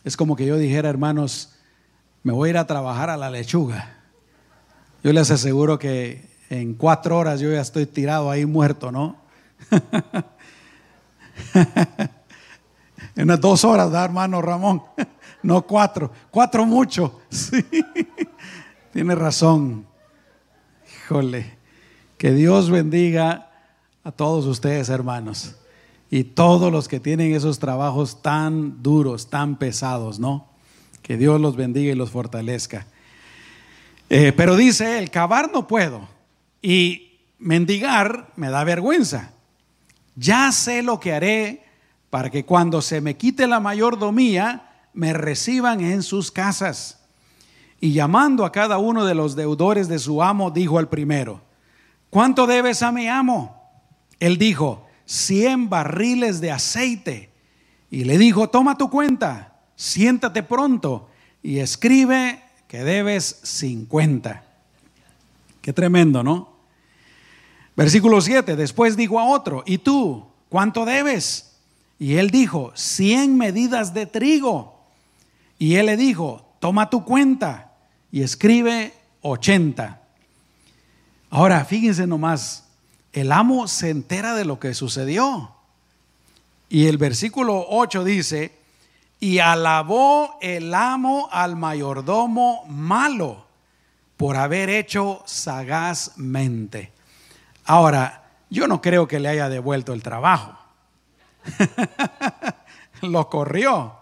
Es 0.04 0.18
como 0.18 0.36
que 0.36 0.46
yo 0.46 0.58
dijera, 0.58 0.90
hermanos, 0.90 1.56
me 2.22 2.34
voy 2.34 2.50
a 2.50 2.50
ir 2.50 2.58
a 2.58 2.68
trabajar 2.68 3.10
a 3.10 3.16
la 3.16 3.30
lechuga. 3.30 3.96
Yo 5.02 5.14
les 5.14 5.32
aseguro 5.32 5.80
que 5.80 6.30
en 6.50 6.74
cuatro 6.74 7.18
horas 7.18 7.40
yo 7.40 7.50
ya 7.50 7.62
estoy 7.62 7.86
tirado 7.86 8.30
ahí 8.30 8.46
muerto, 8.46 8.92
¿no? 8.92 9.16
en 13.16 13.24
unas 13.24 13.40
dos 13.40 13.64
horas, 13.64 13.90
¿da, 13.92 14.04
hermano 14.04 14.42
Ramón? 14.42 14.84
no 15.42 15.62
cuatro, 15.62 16.12
cuatro 16.32 16.66
mucho. 16.66 17.22
Sí. 17.30 17.66
Tiene 18.92 19.16
razón. 19.16 19.88
Híjole, 20.86 21.58
que 22.18 22.34
Dios 22.34 22.70
bendiga 22.70 23.54
a 24.06 24.12
todos 24.12 24.46
ustedes, 24.46 24.90
hermanos, 24.90 25.56
y 26.12 26.24
todos 26.24 26.72
los 26.72 26.88
que 26.88 27.00
tienen 27.00 27.34
esos 27.34 27.58
trabajos 27.58 28.22
tan 28.22 28.84
duros, 28.84 29.32
tan 29.32 29.58
pesados, 29.58 30.20
¿no? 30.20 30.48
Que 31.02 31.18
Dios 31.18 31.42
los 31.42 31.56
bendiga 31.56 31.92
y 31.92 31.96
los 31.96 32.12
fortalezca. 32.12 32.86
Eh, 34.08 34.32
pero 34.38 34.56
dice 34.56 35.00
el 35.00 35.10
cavar 35.10 35.52
no 35.52 35.68
puedo 35.68 36.08
y 36.62 37.18
mendigar 37.40 38.32
me 38.36 38.52
da 38.52 38.64
vergüenza. 38.64 39.32
Ya 40.16 40.52
sé 40.52 40.84
lo 40.84 41.00
que 41.00 41.12
haré 41.12 41.66
para 42.12 42.30
que 42.30 42.46
cuando 42.46 42.84
se 42.84 43.02
me 43.02 43.18
quite 43.18 43.48
la 43.48 43.60
mayordomía, 43.60 44.70
me 44.94 45.14
reciban 45.14 45.82
en 45.82 46.04
sus 46.04 46.30
casas. 46.30 47.00
Y 47.82 47.94
llamando 47.94 48.46
a 48.46 48.52
cada 48.52 48.78
uno 48.78 49.04
de 49.04 49.16
los 49.16 49.36
deudores 49.36 49.88
de 49.88 49.98
su 49.98 50.22
amo, 50.22 50.52
dijo 50.52 50.78
al 50.78 50.90
primero, 50.90 51.42
¿cuánto 52.12 52.46
debes 52.46 52.84
a 52.84 52.92
mi 52.92 53.08
amo? 53.08 53.55
Él 54.20 54.38
dijo, 54.38 54.88
cien 55.06 55.70
barriles 55.70 56.42
de 56.42 56.52
aceite. 56.52 57.30
Y 57.92 58.04
le 58.04 58.18
dijo, 58.18 58.50
toma 58.50 58.78
tu 58.78 58.90
cuenta, 58.90 59.60
siéntate 59.76 60.44
pronto 60.44 61.10
y 61.42 61.60
escribe 61.60 62.42
que 62.68 62.84
debes 62.84 63.40
cincuenta. 63.44 64.44
Qué 65.62 65.74
tremendo, 65.74 66.24
¿no? 66.24 66.56
Versículo 67.76 68.22
7, 68.22 68.56
después 68.56 68.98
dijo 68.98 69.20
a 69.20 69.26
otro, 69.26 69.64
¿y 69.66 69.78
tú 69.80 70.26
cuánto 70.50 70.86
debes? 70.86 71.58
Y 72.00 72.16
él 72.16 72.30
dijo, 72.30 72.72
cien 72.76 73.38
medidas 73.38 73.94
de 73.94 74.06
trigo. 74.06 74.80
Y 75.60 75.76
él 75.76 75.88
le 75.88 75.98
dijo, 75.98 76.56
toma 76.60 76.90
tu 76.90 77.06
cuenta 77.06 77.74
y 78.12 78.22
escribe 78.22 78.94
80. 79.22 80.02
Ahora, 81.30 81.66
fíjense 81.66 82.08
nomás, 82.08 82.65
el 83.16 83.32
amo 83.32 83.70
se 83.70 83.90
entera 83.90 84.34
de 84.36 84.44
lo 84.44 84.60
que 84.60 84.74
sucedió. 84.74 85.52
Y 86.68 86.88
el 86.88 86.98
versículo 86.98 87.66
8 87.70 88.04
dice, 88.04 88.52
y 89.22 89.40
alabó 89.40 90.38
el 90.42 90.74
amo 90.74 91.30
al 91.32 91.56
mayordomo 91.56 92.66
malo 92.68 93.46
por 94.18 94.36
haber 94.36 94.70
hecho 94.70 95.24
sagazmente. 95.26 96.92
Ahora, 97.64 98.26
yo 98.50 98.68
no 98.68 98.82
creo 98.82 99.08
que 99.08 99.22
le 99.22 99.30
haya 99.30 99.48
devuelto 99.48 99.94
el 99.94 100.04
trabajo. 100.04 100.58
Lo 103.02 103.30
corrió. 103.30 103.96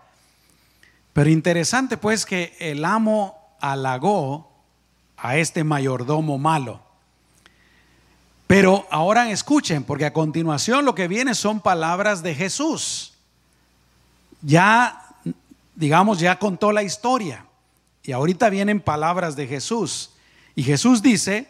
Pero 1.14 1.30
interesante 1.30 1.98
pues 1.98 2.26
que 2.26 2.56
el 2.60 2.84
amo 2.84 3.56
halagó 3.62 4.52
a 5.18 5.38
este 5.38 5.64
mayordomo 5.64 6.40
malo. 6.40 6.93
Pero 8.54 8.86
ahora 8.92 9.32
escuchen, 9.32 9.84
porque 9.84 10.06
a 10.06 10.14
continuación 10.14 10.86
lo 10.86 10.94
que 10.94 11.08
viene 11.08 11.34
son 11.34 11.60
palabras 11.60 12.22
de 12.22 12.36
Jesús. 12.36 13.16
Ya, 14.44 15.08
digamos, 15.74 16.20
ya 16.20 16.38
contó 16.38 16.72
la 16.72 16.84
historia. 16.84 17.48
Y 18.04 18.12
ahorita 18.12 18.52
vienen 18.52 18.80
palabras 18.80 19.36
de 19.36 19.48
Jesús. 19.48 20.12
Y 20.54 20.62
Jesús 20.62 21.02
dice, 21.02 21.48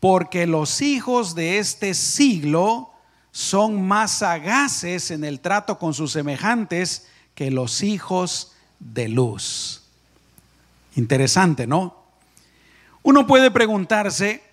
porque 0.00 0.48
los 0.48 0.80
hijos 0.80 1.36
de 1.36 1.60
este 1.60 1.94
siglo 1.94 2.90
son 3.30 3.86
más 3.86 4.10
sagaces 4.10 5.12
en 5.12 5.22
el 5.22 5.38
trato 5.38 5.78
con 5.78 5.94
sus 5.94 6.10
semejantes 6.10 7.06
que 7.36 7.52
los 7.52 7.84
hijos 7.84 8.54
de 8.80 9.06
luz. 9.06 9.84
Interesante, 10.96 11.68
¿no? 11.68 11.94
Uno 13.04 13.24
puede 13.24 13.52
preguntarse, 13.52 14.47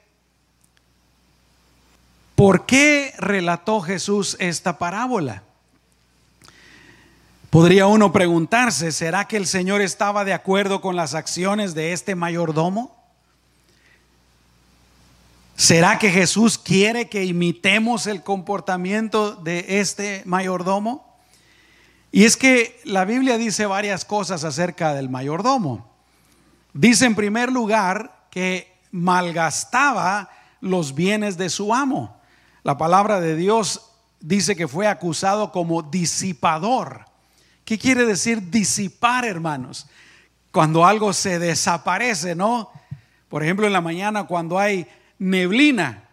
¿por 2.36 2.66
qué 2.66 3.14
relató 3.18 3.82
Jesús 3.82 4.38
esta 4.40 4.78
parábola? 4.78 5.44
Podría 7.50 7.88
uno 7.88 8.12
preguntarse, 8.12 8.92
¿será 8.92 9.30
que 9.30 9.38
el 9.38 9.48
Señor 9.48 9.82
estaba 9.82 10.26
de 10.26 10.34
acuerdo 10.34 10.82
con 10.82 10.98
las 10.98 11.14
acciones 11.14 11.74
de 11.74 11.94
este 11.94 12.14
mayordomo? 12.14 12.94
¿Será 15.56 15.98
que 15.98 16.12
Jesús 16.12 16.58
quiere 16.58 17.08
que 17.08 17.24
imitemos 17.24 18.08
el 18.08 18.24
comportamiento 18.24 19.36
de 19.36 19.80
este 19.80 20.22
mayordomo? 20.26 21.18
Y 22.12 22.26
es 22.26 22.36
que 22.36 22.82
la 22.84 23.06
Biblia 23.06 23.38
dice 23.38 23.66
varias 23.66 24.04
cosas 24.04 24.44
acerca 24.44 24.94
del 24.94 25.10
mayordomo. 25.10 25.90
Dice 26.74 27.06
en 27.06 27.16
primer 27.16 27.52
lugar 27.54 28.26
que 28.30 28.74
malgastaba 28.92 30.30
los 30.60 30.94
bienes 30.94 31.38
de 31.38 31.50
su 31.50 31.74
amo. 31.74 32.15
La 32.66 32.80
palabra 32.80 33.22
de 33.22 33.36
Dios 33.36 33.92
dice 34.20 34.56
que 34.56 34.68
fue 34.68 34.88
acusado 34.88 35.52
como 35.52 35.84
disipador. 35.84 37.06
¿Qué 37.64 37.78
quiere 37.78 38.08
decir 38.08 38.50
disipar, 38.50 39.24
hermanos? 39.24 39.86
Cuando 40.52 40.84
algo 40.84 41.14
se 41.14 41.38
desaparece, 41.38 42.34
¿no? 42.34 42.72
Por 43.30 43.44
ejemplo, 43.44 43.68
en 43.68 43.74
la 43.74 43.82
mañana 43.82 44.24
cuando 44.24 44.58
hay 44.58 44.88
neblina 45.20 46.06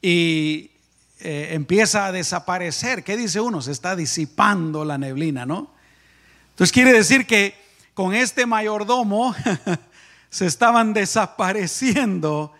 y 0.00 0.72
eh, 1.20 1.50
empieza 1.52 2.06
a 2.06 2.10
desaparecer. 2.10 3.04
¿Qué 3.04 3.16
dice 3.16 3.40
uno? 3.40 3.62
Se 3.62 3.70
está 3.70 3.94
disipando 3.94 4.84
la 4.84 4.98
neblina, 4.98 5.46
¿no? 5.46 5.70
Entonces 6.50 6.72
quiere 6.72 6.92
decir 6.92 7.28
que 7.28 7.54
con 7.94 8.12
este 8.12 8.44
mayordomo 8.44 9.36
se 10.30 10.46
estaban 10.46 10.94
desapareciendo 10.94 12.52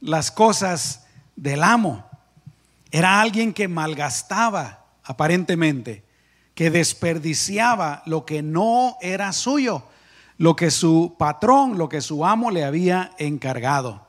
las 0.00 0.30
cosas 0.30 1.04
del 1.36 1.62
amo. 1.62 2.06
Era 2.96 3.20
alguien 3.20 3.52
que 3.52 3.68
malgastaba, 3.68 4.86
aparentemente, 5.04 6.02
que 6.54 6.70
desperdiciaba 6.70 8.02
lo 8.06 8.24
que 8.24 8.42
no 8.42 8.96
era 9.02 9.34
suyo, 9.34 9.82
lo 10.38 10.56
que 10.56 10.70
su 10.70 11.14
patrón, 11.18 11.76
lo 11.76 11.90
que 11.90 12.00
su 12.00 12.24
amo 12.24 12.50
le 12.50 12.64
había 12.64 13.12
encargado. 13.18 14.06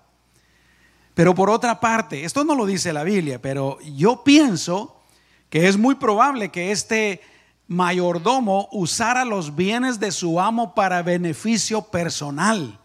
Pero 1.16 1.36
por 1.36 1.50
otra 1.50 1.82
parte, 1.82 2.24
esto 2.24 2.46
no 2.46 2.56
lo 2.56 2.66
dice 2.66 2.94
la 2.94 3.04
Biblia, 3.04 3.42
pero 3.42 3.78
yo 3.82 4.24
pienso 4.24 5.02
que 5.50 5.68
es 5.68 5.78
muy 5.78 5.96
probable 5.96 6.48
que 6.48 6.72
este 6.72 7.20
mayordomo 7.68 8.70
usara 8.72 9.26
los 9.26 9.54
bienes 9.58 10.00
de 10.00 10.14
su 10.14 10.40
amo 10.40 10.74
para 10.74 11.02
beneficio 11.02 11.82
personal. 11.82 12.80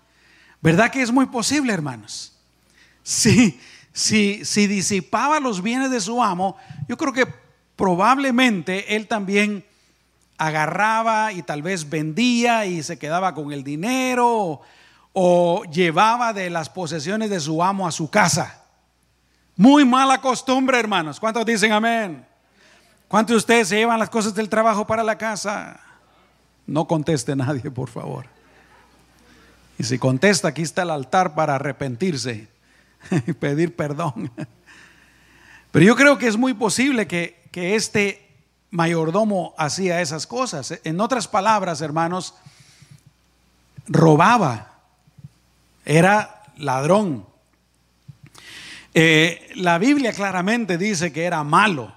¿Verdad 0.60 0.90
que 0.90 1.00
es 1.00 1.12
muy 1.12 1.26
posible, 1.26 1.72
hermanos? 1.72 2.32
Si, 3.04 3.60
si, 3.92 4.44
si 4.44 4.66
disipaba 4.66 5.40
los 5.40 5.62
bienes 5.62 5.90
de 5.90 6.00
su 6.00 6.22
amo, 6.22 6.56
yo 6.88 6.96
creo 6.96 7.12
que 7.12 7.26
probablemente 7.76 8.96
él 8.96 9.06
también 9.06 9.64
agarraba 10.38 11.32
y 11.32 11.42
tal 11.42 11.62
vez 11.62 11.88
vendía 11.88 12.66
y 12.66 12.82
se 12.82 12.98
quedaba 12.98 13.34
con 13.34 13.52
el 13.52 13.62
dinero 13.62 14.60
o 15.12 15.64
llevaba 15.64 16.32
de 16.32 16.50
las 16.50 16.70
posesiones 16.70 17.30
de 17.30 17.40
su 17.40 17.62
amo 17.62 17.86
a 17.86 17.92
su 17.92 18.08
casa. 18.10 18.62
Muy 19.56 19.84
mala 19.84 20.20
costumbre, 20.20 20.78
hermanos. 20.78 21.20
¿Cuántos 21.20 21.44
dicen 21.44 21.72
amén? 21.72 22.26
¿Cuántos 23.08 23.34
de 23.34 23.38
ustedes 23.38 23.68
se 23.68 23.76
llevan 23.76 23.98
las 23.98 24.08
cosas 24.08 24.34
del 24.34 24.48
trabajo 24.48 24.86
para 24.86 25.04
la 25.04 25.18
casa? 25.18 25.78
No 26.66 26.86
conteste 26.86 27.36
nadie, 27.36 27.70
por 27.70 27.90
favor. 27.90 28.26
Y 29.78 29.84
si 29.84 29.98
contesta, 29.98 30.48
aquí 30.48 30.62
está 30.62 30.82
el 30.82 30.90
altar 30.90 31.34
para 31.34 31.56
arrepentirse 31.56 32.48
pedir 33.40 33.76
perdón. 33.76 34.30
Pero 35.70 35.84
yo 35.84 35.96
creo 35.96 36.18
que 36.18 36.26
es 36.26 36.36
muy 36.36 36.54
posible 36.54 37.06
que, 37.06 37.42
que 37.50 37.74
este 37.74 38.28
mayordomo 38.70 39.54
hacía 39.56 40.00
esas 40.00 40.26
cosas. 40.26 40.80
En 40.84 41.00
otras 41.00 41.28
palabras, 41.28 41.80
hermanos, 41.80 42.34
robaba 43.86 44.72
era 45.84 46.42
ladrón. 46.56 47.26
Eh, 48.94 49.50
la 49.54 49.78
Biblia 49.78 50.12
claramente 50.12 50.78
dice 50.78 51.12
que 51.12 51.24
era 51.24 51.44
malo. 51.44 51.94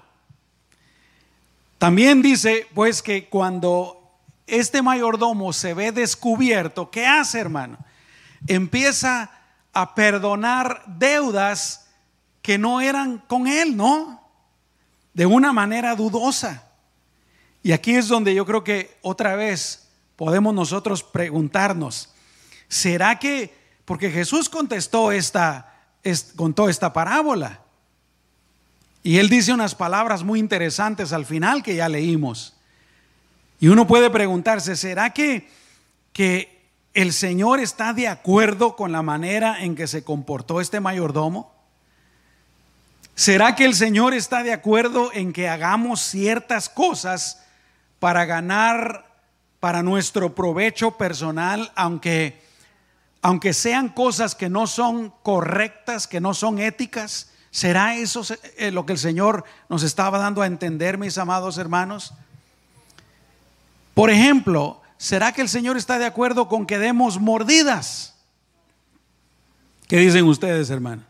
También 1.78 2.22
dice, 2.22 2.66
pues, 2.74 3.02
que 3.02 3.26
cuando 3.26 4.00
este 4.46 4.80
mayordomo 4.80 5.52
se 5.52 5.74
ve 5.74 5.92
descubierto, 5.92 6.90
¿qué 6.90 7.06
hace, 7.06 7.38
hermano? 7.38 7.76
Empieza 8.46 9.30
a 9.76 9.94
perdonar 9.94 10.82
deudas 10.86 11.88
que 12.42 12.58
no 12.58 12.80
eran 12.80 13.18
con 13.18 13.46
él, 13.46 13.76
¿no? 13.76 14.22
De 15.14 15.26
una 15.26 15.52
manera 15.52 15.94
dudosa. 15.94 16.64
Y 17.62 17.72
aquí 17.72 17.94
es 17.94 18.08
donde 18.08 18.34
yo 18.34 18.46
creo 18.46 18.62
que 18.64 18.96
otra 19.02 19.36
vez 19.36 19.88
podemos 20.16 20.54
nosotros 20.54 21.02
preguntarnos, 21.02 22.10
¿será 22.68 23.18
que 23.18 23.66
porque 23.86 24.10
Jesús 24.10 24.48
contestó 24.50 25.12
esta, 25.12 25.72
contó 26.34 26.68
esta 26.68 26.92
parábola. 26.92 27.60
Y 29.02 29.18
él 29.18 29.28
dice 29.28 29.52
unas 29.52 29.76
palabras 29.76 30.24
muy 30.24 30.40
interesantes 30.40 31.12
al 31.12 31.24
final 31.24 31.62
que 31.62 31.76
ya 31.76 31.88
leímos. 31.88 32.56
Y 33.60 33.68
uno 33.68 33.86
puede 33.86 34.10
preguntarse, 34.10 34.74
¿será 34.74 35.10
que, 35.10 35.48
que 36.12 36.55
el 36.96 37.12
Señor 37.12 37.60
está 37.60 37.92
de 37.92 38.08
acuerdo 38.08 38.74
con 38.74 38.90
la 38.90 39.02
manera 39.02 39.62
en 39.62 39.76
que 39.76 39.86
se 39.86 40.02
comportó 40.02 40.62
este 40.62 40.80
mayordomo? 40.80 41.54
¿Será 43.14 43.54
que 43.54 43.66
el 43.66 43.74
Señor 43.74 44.14
está 44.14 44.42
de 44.42 44.54
acuerdo 44.54 45.10
en 45.12 45.34
que 45.34 45.46
hagamos 45.46 46.00
ciertas 46.00 46.70
cosas 46.70 47.42
para 47.98 48.24
ganar 48.24 49.04
para 49.60 49.82
nuestro 49.82 50.34
provecho 50.34 50.92
personal, 50.92 51.70
aunque 51.74 52.42
aunque 53.20 53.52
sean 53.52 53.90
cosas 53.90 54.34
que 54.34 54.48
no 54.48 54.66
son 54.66 55.12
correctas, 55.22 56.06
que 56.06 56.20
no 56.20 56.32
son 56.32 56.58
éticas, 56.60 57.30
¿será 57.50 57.96
eso 57.96 58.22
eh, 58.56 58.70
lo 58.70 58.86
que 58.86 58.92
el 58.92 58.98
Señor 58.98 59.44
nos 59.68 59.82
estaba 59.82 60.18
dando 60.18 60.40
a 60.40 60.46
entender, 60.46 60.96
mis 60.96 61.18
amados 61.18 61.58
hermanos? 61.58 62.14
Por 63.92 64.10
ejemplo, 64.10 64.80
¿será 64.98 65.32
que 65.32 65.42
el 65.42 65.48
Señor 65.48 65.76
está 65.76 65.98
de 65.98 66.06
acuerdo 66.06 66.48
con 66.48 66.66
que 66.66 66.78
demos 66.78 67.20
mordidas? 67.20 68.14
¿Qué 69.88 69.98
dicen 69.98 70.24
ustedes, 70.24 70.70
hermano? 70.70 71.02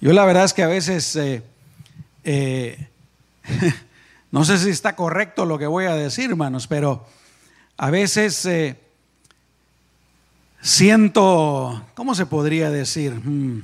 Yo 0.00 0.12
la 0.12 0.24
verdad 0.24 0.44
es 0.44 0.52
que 0.52 0.62
a 0.62 0.68
veces, 0.68 1.16
eh, 1.16 1.42
eh, 2.24 2.88
no 4.30 4.44
sé 4.44 4.58
si 4.58 4.70
está 4.70 4.96
correcto 4.96 5.46
lo 5.46 5.58
que 5.58 5.66
voy 5.66 5.86
a 5.86 5.94
decir, 5.94 6.30
hermanos, 6.30 6.66
pero 6.66 7.06
a 7.76 7.90
veces 7.90 8.44
eh, 8.46 8.78
siento, 10.60 11.86
¿cómo 11.94 12.14
se 12.14 12.26
podría 12.26 12.70
decir? 12.70 13.14
Hmm, 13.14 13.62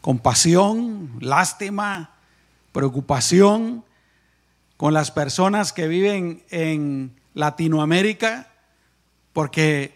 compasión, 0.00 1.10
lástima, 1.20 2.10
preocupación 2.72 3.84
con 4.76 4.92
las 4.92 5.10
personas 5.10 5.72
que 5.72 5.88
viven 5.88 6.42
en 6.50 7.15
Latinoamérica, 7.36 8.48
porque 9.34 9.94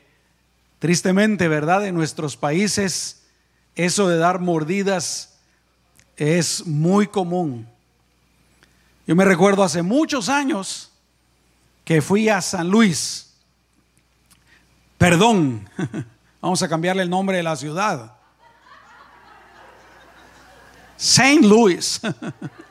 tristemente, 0.78 1.48
¿verdad? 1.48 1.86
En 1.86 1.94
nuestros 1.94 2.36
países 2.36 3.22
eso 3.74 4.08
de 4.08 4.18
dar 4.18 4.40
mordidas 4.40 5.38
es 6.18 6.66
muy 6.66 7.06
común. 7.06 7.66
Yo 9.06 9.16
me 9.16 9.24
recuerdo 9.24 9.64
hace 9.64 9.80
muchos 9.80 10.28
años 10.28 10.92
que 11.82 12.02
fui 12.02 12.28
a 12.28 12.42
San 12.42 12.68
Luis, 12.68 13.32
perdón, 14.98 15.66
vamos 16.42 16.62
a 16.62 16.68
cambiarle 16.68 17.02
el 17.02 17.10
nombre 17.10 17.38
de 17.38 17.42
la 17.42 17.56
ciudad. 17.56 18.16
Saint 20.98 21.42
Louis. 21.42 22.02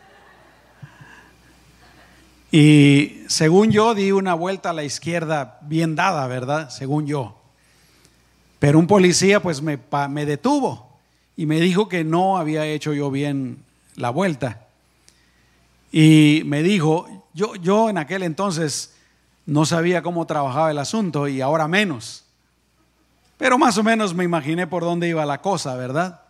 y 2.51 3.23
según 3.27 3.71
yo 3.71 3.93
di 3.93 4.11
una 4.11 4.33
vuelta 4.33 4.71
a 4.71 4.73
la 4.73 4.83
izquierda 4.83 5.59
bien 5.61 5.95
dada, 5.95 6.25
¿verdad? 6.27 6.69
Según 6.69 7.05
yo. 7.05 7.39
Pero 8.59 8.79
un 8.79 8.87
policía 8.87 9.41
pues 9.41 9.61
me, 9.61 9.79
me 10.09 10.25
detuvo 10.25 10.89
y 11.37 11.45
me 11.45 11.59
dijo 11.61 11.87
que 11.87 12.03
no 12.03 12.37
había 12.37 12.65
hecho 12.65 12.93
yo 12.93 13.11
bien 13.11 13.63
la 13.95 14.09
vuelta. 14.09 14.67
Y 15.91 16.41
me 16.45 16.63
dijo, 16.63 17.07
yo, 17.33 17.55
yo 17.55 17.89
en 17.89 17.97
aquel 17.97 18.23
entonces 18.23 18.95
no 19.45 19.65
sabía 19.65 20.01
cómo 20.01 20.25
trabajaba 20.25 20.71
el 20.71 20.77
asunto 20.77 21.27
y 21.27 21.41
ahora 21.41 21.67
menos. 21.67 22.25
Pero 23.37 23.57
más 23.57 23.77
o 23.77 23.83
menos 23.83 24.13
me 24.13 24.23
imaginé 24.23 24.67
por 24.67 24.83
dónde 24.83 25.07
iba 25.07 25.25
la 25.25 25.41
cosa, 25.41 25.75
¿verdad? 25.75 26.21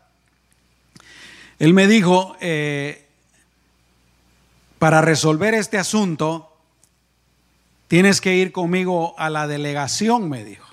Él 1.58 1.74
me 1.74 1.88
dijo, 1.88 2.38
eh, 2.40 3.09
para 4.80 5.02
resolver 5.02 5.54
este 5.54 5.78
asunto, 5.78 6.52
tienes 7.88 8.22
que 8.22 8.36
ir 8.36 8.52
conmigo 8.52 9.14
a 9.18 9.30
la 9.30 9.46
delegación, 9.46 10.30
me 10.30 10.44
dijo. 10.44 10.68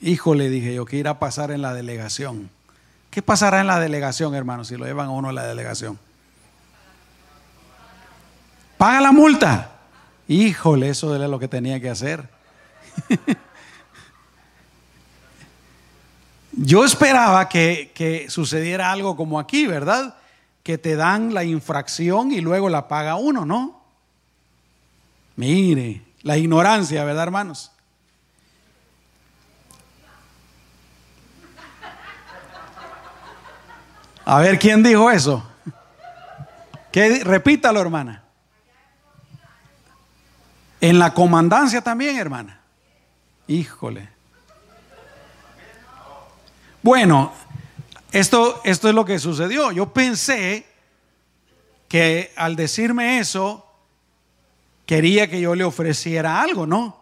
Hijo, 0.00 0.34
le 0.34 0.48
dije 0.48 0.74
yo, 0.74 0.86
¿qué 0.86 0.96
irá 0.96 1.10
a 1.10 1.18
pasar 1.18 1.50
en 1.50 1.60
la 1.60 1.74
delegación? 1.74 2.48
¿Qué 3.10 3.20
pasará 3.22 3.60
en 3.60 3.66
la 3.66 3.80
delegación, 3.80 4.34
hermano, 4.34 4.64
si 4.64 4.76
lo 4.76 4.86
llevan 4.86 5.08
a 5.08 5.10
uno 5.10 5.28
a 5.28 5.32
la 5.32 5.44
delegación? 5.44 5.98
Paga 8.78 9.00
la 9.00 9.12
multa. 9.12 9.72
Híjole, 10.28 10.88
eso 10.88 11.14
era 11.14 11.28
lo 11.28 11.38
que 11.38 11.48
tenía 11.48 11.80
que 11.80 11.90
hacer. 11.90 12.30
Yo 16.52 16.84
esperaba 16.84 17.48
que, 17.48 18.26
sucediera 18.28 18.92
algo 18.92 19.16
como 19.16 19.40
aquí, 19.40 19.66
¿verdad? 19.66 20.14
Que 20.70 20.78
te 20.78 20.94
dan 20.94 21.34
la 21.34 21.42
infracción 21.42 22.30
y 22.30 22.40
luego 22.40 22.68
la 22.68 22.86
paga 22.86 23.16
uno, 23.16 23.44
¿no? 23.44 23.82
Mire, 25.34 26.00
la 26.22 26.36
ignorancia, 26.36 27.02
¿verdad, 27.02 27.24
hermanos? 27.24 27.72
A 34.24 34.38
ver, 34.38 34.60
¿quién 34.60 34.84
dijo 34.84 35.10
eso? 35.10 35.44
¿Qué? 36.92 37.24
Repítalo, 37.24 37.80
hermana. 37.80 38.22
En 40.80 41.00
la 41.00 41.12
comandancia 41.12 41.80
también, 41.80 42.16
hermana. 42.16 42.60
Híjole. 43.48 44.08
Bueno, 46.80 47.32
esto, 48.12 48.60
esto 48.64 48.88
es 48.88 48.94
lo 48.94 49.04
que 49.04 49.18
sucedió. 49.18 49.72
Yo 49.72 49.92
pensé 49.92 50.66
que 51.88 52.32
al 52.36 52.56
decirme 52.56 53.18
eso, 53.18 53.66
quería 54.86 55.28
que 55.28 55.40
yo 55.40 55.54
le 55.54 55.64
ofreciera 55.64 56.40
algo, 56.40 56.66
¿no? 56.66 57.00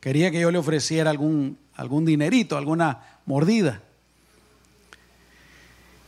Quería 0.00 0.30
que 0.30 0.40
yo 0.40 0.50
le 0.50 0.58
ofreciera 0.58 1.10
algún, 1.10 1.58
algún 1.74 2.04
dinerito, 2.04 2.56
alguna 2.56 3.18
mordida. 3.26 3.82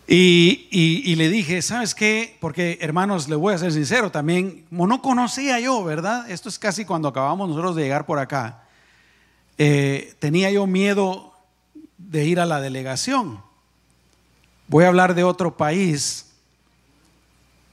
Y, 0.07 0.68
y, 0.70 1.16
le 1.16 1.31
dije, 1.31 1.62
¿sabes 1.62 1.94
qué? 1.94 2.37
Porque 2.38 2.77
hermanos, 2.83 3.29
le 3.29 3.37
voy 3.37 3.55
a 3.55 3.59
ser 3.59 3.72
sincero, 3.72 4.11
también, 4.11 4.66
como 4.68 4.87
no 4.87 5.00
conocía 5.00 5.59
yo, 5.61 5.83
¿verdad? 5.83 6.31
Esto 6.31 6.50
es 6.50 6.59
casi 6.59 6.85
cuando 6.85 7.09
acabamos 7.09 7.48
nosotros 7.48 7.74
de 7.74 7.85
llegar 7.85 8.05
por 8.05 8.18
acá. 8.18 8.64
Eh, 9.57 10.14
tenía 10.18 10.50
yo 10.50 10.66
miedo 10.66 11.33
de 11.96 12.27
ir 12.27 12.38
a 12.38 12.44
la 12.44 12.61
delegación. 12.61 13.40
Voy 14.66 14.85
a 14.85 14.88
hablar 14.88 15.14
de 15.14 15.24
otro 15.24 15.57
país, 15.57 16.33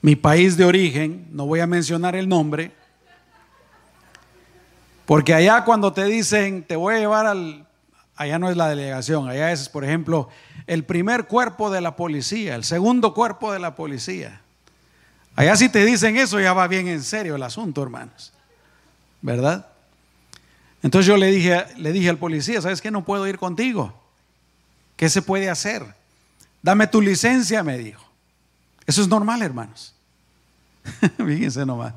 mi 0.02 0.16
país 0.16 0.58
de 0.58 0.66
origen, 0.66 1.28
no 1.32 1.46
voy 1.46 1.60
a 1.60 1.68
mencionar 1.68 2.16
el 2.16 2.28
nombre, 2.28 2.72
porque 5.06 5.34
allá 5.34 5.64
cuando 5.64 5.94
te 5.94 6.06
dicen, 6.06 6.64
te 6.64 6.76
voy 6.76 6.96
a 6.96 7.00
llevar 7.00 7.26
al, 7.26 7.68
allá 8.16 8.40
no 8.40 8.50
es 8.50 8.58
la 8.58 8.70
delegación, 8.70 9.28
allá 9.30 9.52
es, 9.52 9.70
por 9.70 9.84
ejemplo, 9.84 10.30
el 10.68 10.84
primer 10.84 11.26
cuerpo 11.28 11.70
de 11.70 11.82
la 11.82 11.96
policía, 11.96 12.56
el 12.56 12.64
segundo 12.64 13.14
cuerpo 13.14 13.52
de 13.52 13.60
la 13.60 13.76
policía. 13.76 14.42
Allá 15.36 15.56
si 15.56 15.70
te 15.70 15.86
dicen 15.86 16.18
eso 16.18 16.40
ya 16.40 16.54
va 16.54 16.68
bien 16.68 16.88
en 16.88 17.04
serio 17.04 17.36
el 17.36 17.44
asunto, 17.44 17.82
hermanos. 17.82 18.34
¿Verdad? 19.22 19.68
Entonces 20.84 21.08
yo 21.08 21.18
le 21.18 21.28
dije, 21.28 21.66
le 21.78 21.92
dije 21.92 22.10
al 22.10 22.18
policía, 22.18 22.62
¿sabes 22.62 22.82
qué? 22.82 22.92
No 22.92 23.06
puedo 23.06 23.28
ir 23.28 23.38
contigo. 23.38 23.94
¿Qué 24.96 25.10
se 25.10 25.22
puede 25.22 25.50
hacer? 25.50 26.01
Dame 26.62 26.88
tu 26.88 27.02
licencia, 27.02 27.64
me 27.64 27.78
dijo. 27.78 28.04
Eso 28.86 29.02
es 29.02 29.08
normal, 29.08 29.42
hermanos. 29.42 29.94
Fíjense 31.18 31.66
nomás. 31.66 31.94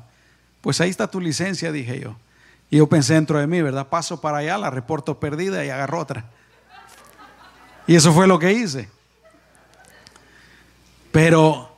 Pues 0.61 0.81
ahí 0.81 0.89
está 0.89 1.07
tu 1.07 1.19
licencia, 1.19 1.71
dije 1.71 1.99
yo. 1.99 2.15
Y 2.69 2.77
yo 2.77 2.87
pensé 2.87 3.13
dentro 3.13 3.37
de 3.39 3.47
mí, 3.47 3.61
¿verdad? 3.61 3.87
Paso 3.87 4.19
para 4.19 4.39
allá, 4.39 4.57
la 4.57 4.69
reporto 4.69 5.19
perdida 5.19 5.63
y 5.63 5.69
agarro 5.69 5.99
otra. 5.99 6.25
Y 7.87 7.95
eso 7.95 8.11
fue 8.13 8.27
lo 8.27 8.39
que 8.39 8.53
hice. 8.53 8.89
Pero 11.11 11.71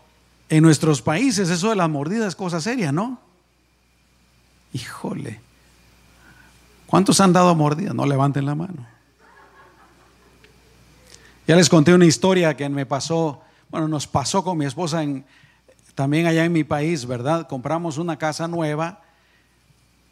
en 0.50 0.64
nuestros 0.64 1.02
países 1.02 1.50
eso 1.50 1.70
de 1.70 1.76
las 1.76 1.90
mordidas 1.90 2.30
es 2.30 2.36
cosa 2.36 2.62
seria, 2.62 2.92
¿no? 2.92 3.20
Híjole. 4.74 5.42
¿Cuántos 6.86 7.20
han 7.20 7.34
dado 7.34 7.54
mordidas? 7.54 7.94
No 7.94 8.06
levanten 8.06 8.46
la 8.46 8.56
mano. 8.56 8.88
Ya 11.48 11.56
les 11.56 11.70
conté 11.70 11.94
una 11.94 12.06
historia 12.06 12.58
que 12.58 12.68
me 12.68 12.86
pasó, 12.86 13.40
bueno, 13.70 13.88
nos 13.88 14.06
pasó 14.06 14.44
con 14.44 14.58
mi 14.58 14.66
esposa 14.66 15.02
también 15.96 16.26
allá 16.26 16.44
en 16.44 16.52
mi 16.52 16.66
país, 16.66 17.06
¿verdad? 17.06 17.48
Compramos 17.48 17.98
una 17.98 18.18
casa 18.18 18.50
nueva, 18.50 19.02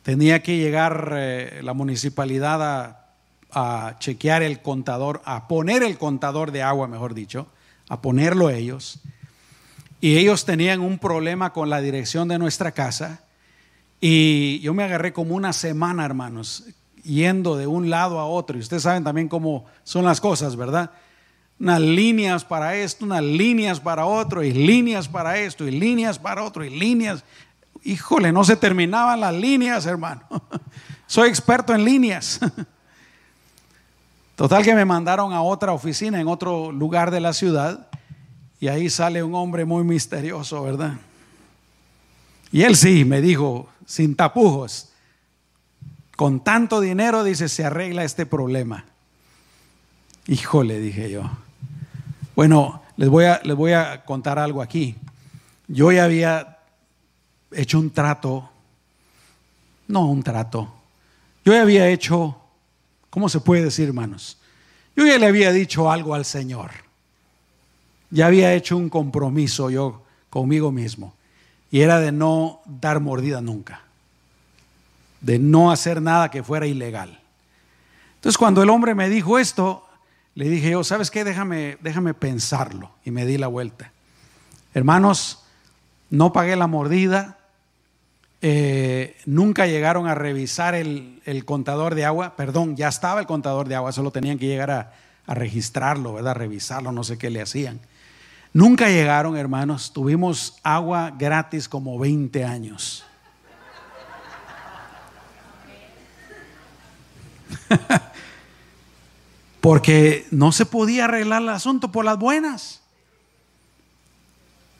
tenía 0.01 0.41
que 0.41 0.55
llegar 0.55 1.11
eh, 1.11 1.59
la 1.61 1.73
municipalidad 1.73 2.63
a, 2.63 3.09
a 3.51 3.97
chequear 3.99 4.43
el 4.43 4.61
contador, 4.61 5.21
a 5.25 5.49
poner 5.49 5.83
el 5.83 5.97
contador 5.97 6.53
de 6.53 6.63
agua, 6.63 6.87
mejor 6.87 7.13
dicho, 7.13 7.47
a 7.89 8.01
ponerlo 8.01 8.49
ellos. 8.49 9.01
Y 9.99 10.17
ellos 10.17 10.45
tenían 10.45 10.79
un 10.79 10.99
problema 10.99 11.51
con 11.51 11.69
la 11.69 11.81
dirección 11.81 12.29
de 12.29 12.39
nuestra 12.39 12.71
casa. 12.71 13.25
Y 13.99 14.61
yo 14.61 14.73
me 14.73 14.85
agarré 14.85 15.11
como 15.11 15.35
una 15.35 15.51
semana, 15.51 16.05
hermanos, 16.05 16.63
yendo 17.03 17.57
de 17.57 17.67
un 17.67 17.89
lado 17.89 18.19
a 18.19 18.25
otro. 18.25 18.55
Y 18.55 18.61
ustedes 18.61 18.83
saben 18.83 19.03
también 19.03 19.27
cómo 19.27 19.65
son 19.83 20.05
las 20.05 20.21
cosas, 20.21 20.55
¿verdad? 20.55 20.91
Unas 21.59 21.79
líneas 21.79 22.43
para 22.43 22.75
esto, 22.75 23.05
unas 23.05 23.23
líneas 23.23 23.79
para 23.79 24.05
otro, 24.05 24.43
y 24.43 24.51
líneas 24.51 25.07
para 25.07 25.37
esto, 25.37 25.67
y 25.67 25.71
líneas 25.71 26.19
para 26.19 26.43
otro, 26.43 26.65
y 26.65 26.69
líneas. 26.69 27.23
Híjole, 27.83 28.31
no 28.31 28.43
se 28.43 28.55
terminaban 28.55 29.19
las 29.19 29.33
líneas, 29.33 29.85
hermano. 29.85 30.23
Soy 31.07 31.29
experto 31.29 31.73
en 31.73 31.85
líneas. 31.85 32.39
Total 34.35 34.63
que 34.63 34.75
me 34.75 34.83
mandaron 34.83 35.31
a 35.31 35.41
otra 35.41 35.71
oficina 35.71 36.19
en 36.19 36.27
otro 36.27 36.71
lugar 36.71 37.09
de 37.09 37.21
la 37.21 37.31
ciudad, 37.31 37.87
y 38.59 38.67
ahí 38.67 38.89
sale 38.89 39.23
un 39.23 39.35
hombre 39.35 39.63
muy 39.63 39.83
misterioso, 39.83 40.61
¿verdad? 40.63 40.93
Y 42.51 42.63
él 42.63 42.75
sí, 42.75 43.05
me 43.05 43.21
dijo, 43.21 43.69
sin 43.85 44.15
tapujos, 44.15 44.89
con 46.15 46.43
tanto 46.43 46.81
dinero, 46.81 47.23
dice, 47.23 47.47
se 47.49 47.65
arregla 47.65 48.03
este 48.03 48.25
problema. 48.25 48.85
Híjole, 50.27 50.79
dije 50.79 51.11
yo. 51.11 51.29
Bueno, 52.35 52.81
les 52.97 53.09
voy, 53.09 53.25
a, 53.25 53.41
les 53.43 53.55
voy 53.55 53.73
a 53.73 54.03
contar 54.03 54.39
algo 54.39 54.61
aquí. 54.61 54.95
Yo 55.67 55.91
ya 55.91 56.03
había 56.03 56.59
hecho 57.51 57.79
un 57.79 57.91
trato 57.91 58.49
no 59.87 60.05
un 60.07 60.23
trato. 60.23 60.73
Yo 61.43 61.53
ya 61.53 61.61
había 61.61 61.87
hecho, 61.89 62.37
¿cómo 63.09 63.29
se 63.29 63.39
puede 63.39 63.63
decir, 63.63 63.87
hermanos? 63.87 64.37
Yo 64.95 65.05
ya 65.05 65.17
le 65.17 65.27
había 65.27 65.51
dicho 65.51 65.91
algo 65.91 66.15
al 66.15 66.25
Señor. 66.25 66.71
Ya 68.09 68.27
había 68.27 68.53
hecho 68.53 68.77
un 68.77 68.89
compromiso 68.89 69.69
yo 69.69 70.03
conmigo 70.29 70.71
mismo. 70.71 71.13
Y 71.69 71.81
era 71.81 71.99
de 71.99 72.11
no 72.11 72.61
dar 72.65 72.99
mordida 72.99 73.41
nunca. 73.41 73.81
De 75.21 75.39
no 75.39 75.71
hacer 75.71 76.01
nada 76.01 76.31
que 76.31 76.43
fuera 76.43 76.65
ilegal. 76.65 77.19
Entonces 78.15 78.37
cuando 78.37 78.63
el 78.63 78.69
hombre 78.69 78.95
me 78.95 79.09
dijo 79.09 79.37
esto, 79.37 79.84
le 80.35 80.49
dije 80.49 80.69
yo, 80.71 80.83
¿sabes 80.83 81.09
qué? 81.11 81.23
Déjame, 81.23 81.77
déjame 81.81 82.13
pensarlo. 82.13 82.91
Y 83.05 83.11
me 83.11 83.25
di 83.25 83.37
la 83.37 83.47
vuelta. 83.47 83.91
Hermanos, 84.73 85.45
no 86.09 86.33
pagué 86.33 86.57
la 86.57 86.67
mordida. 86.67 87.37
Eh, 88.41 89.15
nunca 89.25 89.65
llegaron 89.65 90.07
a 90.07 90.15
revisar 90.15 90.75
el, 90.75 91.21
contador 91.45 91.95
de 91.95 92.03
agua. 92.03 92.35
Perdón, 92.35 92.75
ya 92.75 92.89
estaba 92.89 93.21
el 93.21 93.27
contador 93.27 93.69
de 93.69 93.75
agua, 93.75 93.93
solo 93.93 94.11
tenían 94.11 94.37
que 94.37 94.47
llegar 94.47 94.71
a, 94.71 94.93
a 95.25 95.33
registrarlo, 95.33 96.13
¿verdad? 96.13 96.35
Revisarlo, 96.35 96.91
no 96.91 97.05
sé 97.05 97.17
qué 97.17 97.29
le 97.29 97.41
hacían. 97.41 97.79
Nunca 98.51 98.89
llegaron, 98.89 99.37
hermanos. 99.37 99.93
Tuvimos 99.93 100.57
agua 100.63 101.13
gratis 101.17 101.69
como 101.69 101.97
20 101.97 102.43
años. 102.43 103.05
Porque 109.65 110.27
no 110.29 110.51
se 110.51 110.67
podía 110.67 111.05
arreglar 111.05 111.41
el 111.41 111.49
asunto 111.49 111.91
por 111.91 112.05
las 112.05 112.19
buenas. 112.19 112.83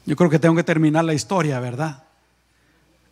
Yo 0.05 0.15
creo 0.15 0.29
que 0.29 0.37
tengo 0.37 0.55
que 0.55 0.63
terminar 0.63 1.03
la 1.03 1.15
historia, 1.15 1.59
¿verdad? 1.59 2.03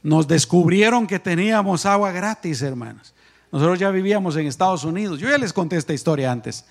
Nos 0.04 0.28
descubrieron 0.28 1.08
que 1.08 1.18
teníamos 1.18 1.88
agua 1.88 2.12
gratis, 2.12 2.62
hermanos. 2.62 3.16
Nosotros 3.52 3.80
ya 3.80 3.90
vivíamos 3.90 4.36
en 4.36 4.46
Estados 4.46 4.84
Unidos. 4.84 5.20
Yo 5.20 5.28
ya 5.28 5.38
les 5.40 5.52
conté 5.52 5.78
esta 5.78 5.96
historia 5.96 6.32
antes. 6.32 6.64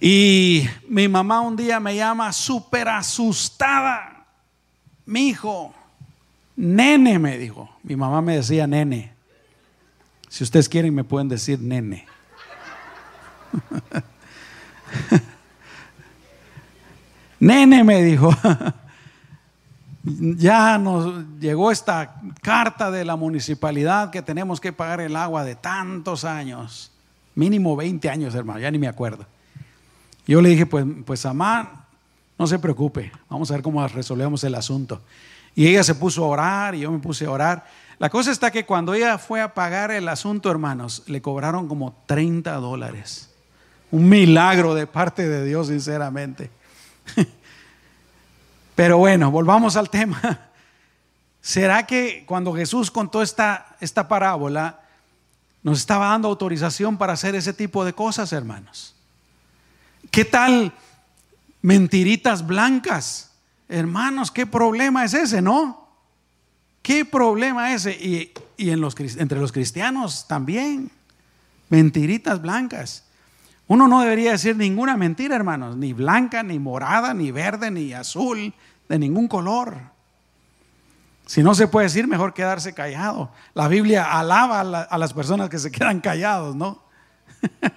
Y 0.00 0.68
mi 0.88 1.06
mamá 1.06 1.40
un 1.40 1.54
día 1.54 1.78
me 1.78 1.94
llama 1.94 2.32
súper 2.32 2.88
asustada. 2.88 4.26
Mi 5.06 5.28
hijo, 5.28 5.72
nene, 6.56 7.20
me 7.20 7.38
dijo. 7.38 7.70
Mi 7.84 7.94
mamá 7.94 8.22
me 8.22 8.38
decía 8.38 8.66
nene. 8.66 9.12
Si 10.28 10.42
ustedes 10.42 10.68
quieren, 10.68 10.92
me 10.92 11.04
pueden 11.04 11.28
decir 11.28 11.60
nene. 11.60 12.17
nene, 17.40 17.84
me 17.84 18.02
dijo 18.02 18.34
ya 20.02 20.78
nos 20.78 21.24
llegó 21.38 21.70
esta 21.70 22.20
carta 22.42 22.90
de 22.90 23.04
la 23.04 23.16
municipalidad 23.16 24.10
que 24.10 24.22
tenemos 24.22 24.60
que 24.60 24.72
pagar 24.72 25.00
el 25.00 25.16
agua 25.16 25.44
de 25.44 25.54
tantos 25.54 26.24
años, 26.24 26.92
mínimo 27.34 27.76
20 27.76 28.08
años, 28.08 28.34
hermano, 28.34 28.60
ya 28.60 28.70
ni 28.70 28.78
me 28.78 28.88
acuerdo. 28.88 29.26
Yo 30.26 30.42
le 30.42 30.50
dije, 30.50 30.66
pues, 30.66 30.84
pues 31.04 31.24
Amá, 31.26 31.86
no 32.38 32.46
se 32.46 32.58
preocupe, 32.58 33.10
vamos 33.28 33.50
a 33.50 33.54
ver 33.54 33.62
cómo 33.62 33.86
resolvemos 33.88 34.44
el 34.44 34.54
asunto. 34.54 35.00
Y 35.54 35.66
ella 35.66 35.82
se 35.82 35.94
puso 35.94 36.24
a 36.24 36.28
orar 36.28 36.74
y 36.74 36.80
yo 36.80 36.92
me 36.92 36.98
puse 36.98 37.26
a 37.26 37.30
orar. 37.30 37.66
La 37.98 38.10
cosa 38.10 38.30
está 38.30 38.50
que 38.50 38.64
cuando 38.64 38.94
ella 38.94 39.18
fue 39.18 39.40
a 39.40 39.54
pagar 39.54 39.90
el 39.90 40.08
asunto, 40.08 40.50
hermanos, 40.50 41.02
le 41.06 41.20
cobraron 41.20 41.66
como 41.66 42.04
30 42.06 42.54
dólares. 42.54 43.27
Un 43.90 44.08
milagro 44.08 44.74
de 44.74 44.86
parte 44.86 45.28
de 45.28 45.44
Dios, 45.44 45.68
sinceramente. 45.68 46.50
Pero 48.74 48.98
bueno, 48.98 49.30
volvamos 49.30 49.76
al 49.76 49.90
tema. 49.90 50.50
¿Será 51.40 51.86
que 51.86 52.24
cuando 52.26 52.54
Jesús 52.54 52.90
contó 52.90 53.22
esta, 53.22 53.76
esta 53.80 54.06
parábola, 54.06 54.82
nos 55.62 55.80
estaba 55.80 56.08
dando 56.08 56.28
autorización 56.28 56.98
para 56.98 57.14
hacer 57.14 57.34
ese 57.34 57.52
tipo 57.52 57.84
de 57.84 57.92
cosas, 57.94 58.32
hermanos? 58.32 58.94
¿Qué 60.10 60.24
tal 60.24 60.72
mentiritas 61.62 62.46
blancas? 62.46 63.32
Hermanos, 63.68 64.30
¿qué 64.30 64.46
problema 64.46 65.04
es 65.04 65.14
ese, 65.14 65.42
no? 65.42 65.88
¿Qué 66.82 67.04
problema 67.04 67.72
ese? 67.74 67.92
Y, 67.92 68.32
y 68.56 68.70
entre 68.70 69.40
los 69.40 69.52
cristianos 69.52 70.26
también, 70.28 70.90
mentiritas 71.68 72.40
blancas. 72.40 73.07
Uno 73.68 73.86
no 73.86 74.00
debería 74.00 74.32
decir 74.32 74.56
ninguna 74.56 74.96
mentira, 74.96 75.36
hermanos, 75.36 75.76
ni 75.76 75.92
blanca, 75.92 76.42
ni 76.42 76.58
morada, 76.58 77.12
ni 77.12 77.30
verde, 77.30 77.70
ni 77.70 77.92
azul, 77.92 78.54
de 78.88 78.98
ningún 78.98 79.28
color. 79.28 79.76
Si 81.26 81.42
no 81.42 81.54
se 81.54 81.68
puede 81.68 81.84
decir, 81.84 82.08
mejor 82.08 82.32
quedarse 82.32 82.72
callado. 82.72 83.30
La 83.52 83.68
Biblia 83.68 84.18
alaba 84.18 84.60
a, 84.60 84.98
las 84.98 85.12
personas 85.12 85.50
que 85.50 85.58
se 85.58 85.70
quedan 85.70 86.00
callados, 86.00 86.56
¿no? 86.56 86.82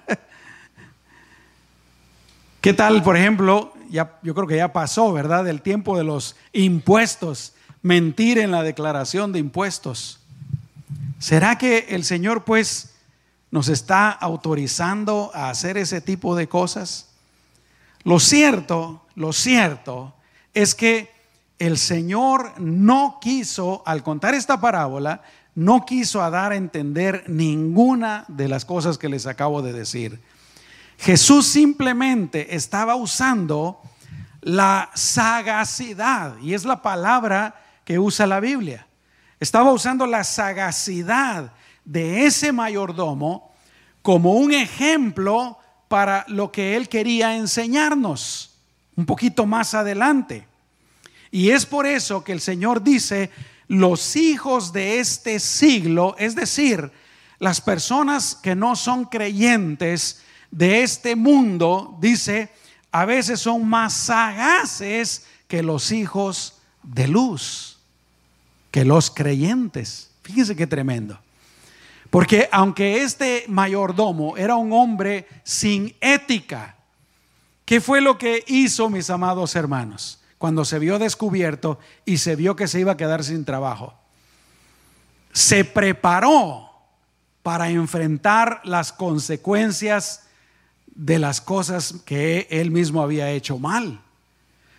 ¿Qué 2.61 2.73
tal, 2.73 3.03
por 3.03 3.17
ejemplo? 3.17 3.73
Ya, 3.89 4.17
yo 4.23 4.33
creo 4.33 4.47
que 4.47 4.55
ya 4.55 4.71
pasó, 4.71 5.11
¿verdad? 5.11 5.45
El 5.49 5.61
tiempo 5.61 5.97
de 5.97 6.05
los 6.05 6.37
impuestos. 6.53 7.53
Mentir 7.81 8.37
en 8.37 8.51
la 8.51 8.63
declaración 8.63 9.33
de 9.33 9.39
impuestos. 9.39 10.21
¿Será 11.19 11.57
que 11.57 11.87
el 11.89 12.05
Señor, 12.05 12.45
pues, 12.45 12.90
nos 13.51 13.67
está 13.69 14.09
autorizando 14.09 15.29
a 15.33 15.49
hacer 15.49 15.77
ese 15.77 16.01
tipo 16.01 16.35
de 16.35 16.47
cosas? 16.47 17.09
Lo 18.03 18.19
cierto, 18.19 19.05
lo 19.15 19.33
cierto 19.33 20.15
es 20.53 20.73
que 20.73 21.11
el 21.59 21.77
Señor 21.77 22.59
no 22.59 23.19
quiso, 23.21 23.83
al 23.85 24.01
contar 24.01 24.33
esta 24.33 24.59
parábola, 24.59 25.21
no 25.53 25.85
quiso 25.85 26.27
dar 26.31 26.53
a 26.53 26.55
entender 26.55 27.25
ninguna 27.27 28.25
de 28.27 28.47
las 28.47 28.65
cosas 28.65 28.97
que 28.97 29.09
les 29.09 29.27
acabo 29.27 29.61
de 29.61 29.73
decir. 29.73 30.19
Jesús 30.97 31.45
simplemente 31.45 32.55
estaba 32.55 32.95
usando 32.95 33.81
la 34.41 34.89
sagacidad, 34.95 36.37
y 36.39 36.53
es 36.53 36.65
la 36.65 36.81
palabra 36.81 37.61
que 37.85 37.99
usa 37.99 38.25
la 38.25 38.39
Biblia. 38.39 38.87
Estaba 39.39 39.71
usando 39.71 40.07
la 40.07 40.23
sagacidad 40.23 41.51
de 41.85 42.25
ese 42.25 42.51
mayordomo 42.51 43.51
como 44.01 44.33
un 44.35 44.53
ejemplo 44.53 45.57
para 45.87 46.25
lo 46.27 46.51
que 46.51 46.75
él 46.75 46.89
quería 46.89 47.35
enseñarnos 47.35 48.51
un 48.95 49.05
poquito 49.05 49.45
más 49.45 49.73
adelante. 49.73 50.47
Y 51.31 51.49
es 51.49 51.65
por 51.65 51.85
eso 51.85 52.23
que 52.23 52.31
el 52.33 52.41
Señor 52.41 52.83
dice, 52.83 53.29
los 53.67 54.15
hijos 54.15 54.73
de 54.73 54.99
este 54.99 55.39
siglo, 55.39 56.15
es 56.17 56.35
decir, 56.35 56.91
las 57.39 57.61
personas 57.61 58.35
que 58.35 58.55
no 58.55 58.75
son 58.75 59.05
creyentes 59.05 60.21
de 60.51 60.83
este 60.83 61.15
mundo, 61.15 61.97
dice, 62.01 62.51
a 62.91 63.05
veces 63.05 63.39
son 63.39 63.67
más 63.67 63.93
sagaces 63.93 65.25
que 65.47 65.63
los 65.63 65.91
hijos 65.91 66.59
de 66.83 67.07
luz, 67.07 67.77
que 68.69 68.83
los 68.85 69.09
creyentes. 69.09 70.09
Fíjense 70.23 70.55
qué 70.55 70.67
tremendo. 70.67 71.17
Porque 72.11 72.47
aunque 72.51 73.01
este 73.01 73.45
mayordomo 73.47 74.37
era 74.37 74.55
un 74.55 74.71
hombre 74.71 75.27
sin 75.43 75.95
ética, 75.99 76.75
¿Qué 77.71 77.79
fue 77.79 78.01
lo 78.01 78.17
que 78.17 78.43
hizo, 78.47 78.89
mis 78.89 79.09
amados 79.09 79.55
hermanos, 79.55 80.19
cuando 80.37 80.65
se 80.65 80.77
vio 80.77 80.99
descubierto 80.99 81.79
y 82.03 82.17
se 82.17 82.35
vio 82.35 82.53
que 82.53 82.67
se 82.67 82.81
iba 82.81 82.91
a 82.91 82.97
quedar 82.97 83.23
sin 83.23 83.45
trabajo? 83.45 83.93
Se 85.31 85.63
preparó 85.63 86.69
para 87.43 87.69
enfrentar 87.69 88.59
las 88.65 88.91
consecuencias 88.91 90.23
de 90.87 91.17
las 91.17 91.39
cosas 91.39 91.93
que 92.05 92.45
él 92.51 92.71
mismo 92.71 93.01
había 93.01 93.31
hecho 93.31 93.57
mal. 93.57 94.01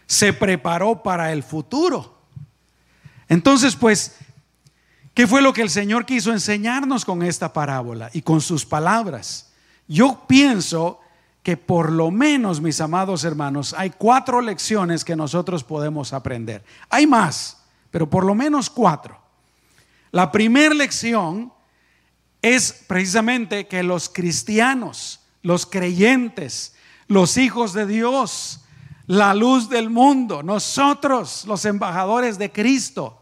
Se 0.05 0.35
preparó 0.35 1.03
para 1.03 1.33
el 1.33 1.43
futuro. 1.43 2.19
Entonces, 3.27 3.75
pues, 3.75 4.19
¿qué 5.15 5.27
fue 5.27 5.43
lo 5.43 5.53
que 5.53 5.63
el 5.63 5.71
Señor 5.71 6.07
quiso 6.07 6.33
enseñarnos 6.33 7.05
con 7.05 7.23
esta 7.23 7.53
parábola 7.53 8.11
y 8.13 8.23
con 8.23 8.41
sus 8.41 8.65
palabras? 8.65 9.53
Yo 9.89 10.25
pienso 10.27 11.01
que 11.43 11.57
por 11.57 11.91
lo 11.91 12.11
menos, 12.11 12.61
mis 12.61 12.81
amados 12.81 13.25
hermanos, 13.25 13.75
hay 13.77 13.91
cuatro 13.91 14.41
lecciones 14.41 15.05
que 15.05 15.17
nosotros 15.17 15.65
podemos 15.65 16.13
aprender. 16.13 16.65
Hay 16.89 17.07
más, 17.07 17.59
pero 17.91 18.09
por 18.09 18.25
lo 18.25 18.35
menos 18.35 18.71
cuatro. 18.71 19.19
La 20.13 20.31
primera 20.31 20.75
lección 20.75 21.53
es 22.43 22.85
precisamente 22.87 23.67
que 23.67 23.83
los 23.83 24.09
cristianos, 24.09 25.21
los 25.43 25.67
creyentes, 25.67 26.75
los 27.09 27.37
hijos 27.37 27.73
de 27.73 27.87
Dios, 27.87 28.61
la 29.07 29.35
luz 29.35 29.69
del 29.69 29.91
mundo, 29.91 30.43
nosotros, 30.43 31.45
los 31.47 31.65
embajadores 31.65 32.39
de 32.39 32.53
Cristo, 32.53 33.21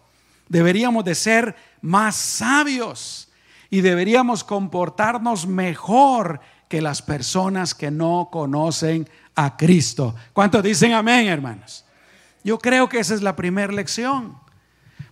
deberíamos 0.48 1.04
de 1.04 1.14
ser 1.14 1.56
más 1.82 2.16
sabios 2.16 3.28
y 3.70 3.80
deberíamos 3.80 4.44
comportarnos 4.44 5.46
mejor 5.46 6.40
que 6.68 6.80
las 6.80 7.02
personas 7.02 7.74
que 7.74 7.90
no 7.90 8.28
conocen 8.30 9.08
a 9.34 9.56
Cristo. 9.56 10.14
¿Cuántos 10.32 10.62
dicen 10.62 10.92
amén, 10.92 11.26
hermanos? 11.26 11.84
Yo 12.42 12.58
creo 12.58 12.88
que 12.88 12.98
esa 12.98 13.14
es 13.14 13.22
la 13.22 13.36
primera 13.36 13.72
lección. 13.72 14.36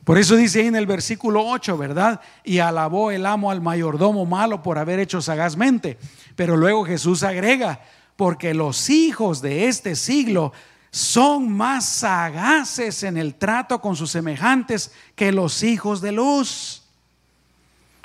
Por 0.04 0.16
eso 0.16 0.36
dice 0.36 0.60
ahí 0.60 0.66
en 0.66 0.76
el 0.76 0.86
versículo 0.86 1.46
8, 1.46 1.76
¿verdad? 1.76 2.20
Y 2.42 2.60
alabó 2.60 3.10
el 3.10 3.26
amo 3.26 3.50
al 3.50 3.60
mayordomo 3.60 4.24
malo 4.24 4.62
por 4.62 4.78
haber 4.78 4.98
hecho 5.00 5.20
sagazmente. 5.20 5.98
Pero 6.34 6.56
luego 6.56 6.86
Jesús 6.86 7.22
agrega, 7.22 7.80
porque 8.16 8.54
los 8.54 8.88
hijos 8.88 9.42
de 9.42 9.66
este 9.66 9.94
siglo 9.96 10.52
son 10.90 11.52
más 11.52 11.86
sagaces 11.86 13.02
en 13.02 13.16
el 13.16 13.34
trato 13.34 13.80
con 13.80 13.96
sus 13.96 14.10
semejantes 14.10 14.92
que 15.14 15.32
los 15.32 15.62
hijos 15.62 16.00
de 16.00 16.12
luz. 16.12 16.82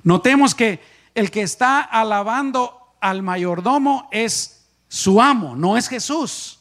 Notemos 0.03 0.53
que 0.53 0.81
el 1.15 1.31
que 1.31 1.41
está 1.41 1.81
alabando 1.81 2.95
al 2.99 3.21
mayordomo 3.21 4.09
es 4.11 4.65
su 4.87 5.21
amo, 5.21 5.55
no 5.55 5.77
es 5.77 5.87
Jesús. 5.87 6.59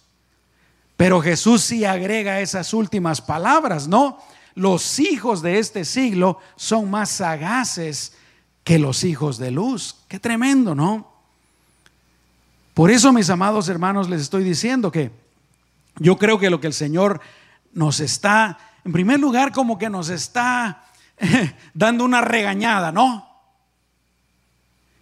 Pero 0.97 1.21
Jesús 1.21 1.63
sí 1.63 1.85
agrega 1.85 2.41
esas 2.41 2.73
últimas 2.73 3.21
palabras, 3.21 3.89
¿no? 3.89 4.19
Los 4.55 4.99
hijos 5.01 5.43
de 5.43 5.59
este 5.59 5.85
siglo 5.85 6.39
son 6.57 6.91
más 6.91 7.11
sagaces 7.11 8.13
que 8.63 8.79
los 8.79 9.03
hijos 9.03 9.39
de 9.39 9.51
luz. 9.51 9.97
Qué 10.09 10.21
tremendo, 10.21 10.75
¿no? 10.75 11.11
Por 12.75 12.91
eso, 12.91 13.13
mis 13.13 13.31
amados 13.31 13.69
hermanos, 13.69 14.09
les 14.09 14.23
estoy 14.23 14.45
diciendo 14.45 14.93
que 14.93 15.11
yo 15.97 16.17
creo 16.17 16.39
que 16.39 16.51
lo 16.51 16.61
que 16.61 16.67
el 16.67 16.73
Señor 16.73 17.21
nos 17.73 18.01
está, 18.01 18.59
en 18.85 18.93
primer 18.93 19.21
lugar, 19.21 19.53
como 19.53 19.79
que 19.79 19.89
nos 19.91 20.09
está 20.09 20.85
dando 21.75 22.05
una 22.05 22.21
regañada, 22.21 22.93
¿no? 22.93 23.29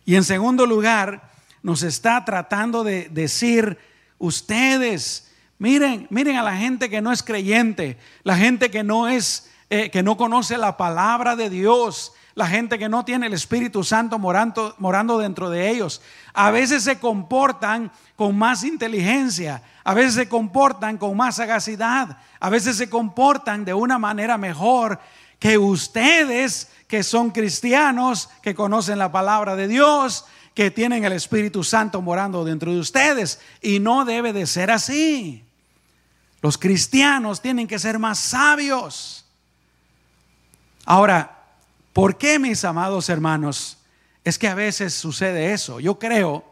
Y 0.05 0.17
en 0.17 0.25
segundo 0.25 0.67
lugar, 0.67 1.31
nos 1.63 1.83
está 1.83 2.25
tratando 2.25 2.85
de 2.85 3.09
decir, 3.11 3.79
ustedes, 4.19 5.31
miren, 5.59 6.07
miren 6.11 6.37
a 6.37 6.43
la 6.43 6.57
gente 6.57 6.89
que 6.89 7.01
no 7.01 7.13
es 7.13 7.23
creyente, 7.23 7.99
la 8.23 8.37
gente 8.37 8.71
que 8.71 8.83
no 8.83 9.09
es, 9.09 9.51
eh, 9.69 9.91
que 9.91 10.03
no 10.03 10.17
conoce 10.17 10.59
la 10.59 10.77
palabra 10.77 11.37
de 11.37 11.51
Dios, 11.51 12.13
la 12.35 12.47
gente 12.47 12.79
que 12.79 12.89
no 12.89 13.05
tiene 13.05 13.27
el 13.27 13.33
Espíritu 13.33 13.85
Santo 13.85 14.19
morando, 14.19 15.19
dentro 15.19 15.51
de 15.51 15.71
ellos. 15.71 16.01
A 16.33 16.51
veces 16.51 16.85
se 16.85 16.99
comportan 16.99 17.91
con 18.17 18.37
más 18.37 18.65
inteligencia, 18.65 19.63
a 19.85 19.95
veces 19.95 20.15
se 20.15 20.29
comportan 20.29 20.99
con 20.99 21.17
más 21.17 21.37
sagacidad, 21.37 22.19
a 22.39 22.51
veces 22.51 22.77
se 22.77 22.89
comportan 22.89 23.65
de 23.65 23.75
una 23.75 23.99
manera 23.99 24.39
mejor 24.39 25.01
que 25.39 25.59
ustedes 25.59 26.71
que 26.87 27.03
son 27.03 27.31
cristianos, 27.31 28.29
que 28.43 28.55
conocen 28.55 28.99
la 28.99 29.13
palabra 29.13 29.57
de 29.57 29.69
Dios, 29.69 30.25
que 30.55 30.71
tienen 30.71 31.05
el 31.05 31.13
Espíritu 31.13 31.63
Santo 31.63 32.03
morando 32.03 32.45
dentro 32.45 32.73
de 32.73 32.81
ustedes. 32.81 33.41
Y 33.63 33.79
no 33.79 34.05
debe 34.05 34.33
de 34.33 34.47
ser 34.47 34.71
así. 34.71 35.45
Los 36.43 36.59
cristianos 36.59 37.41
tienen 37.41 37.69
que 37.69 37.79
ser 37.79 37.99
más 37.99 38.19
sabios. 38.19 39.25
Ahora, 40.85 41.40
¿Por 41.93 42.17
qué, 42.17 42.39
mis 42.39 42.65
amados 42.65 43.09
hermanos? 43.09 43.79
Es 44.25 44.39
que 44.39 44.49
a 44.49 44.55
veces 44.55 44.95
sucede 44.95 45.53
eso. 45.53 45.81
Yo 45.81 45.99
creo 45.99 46.45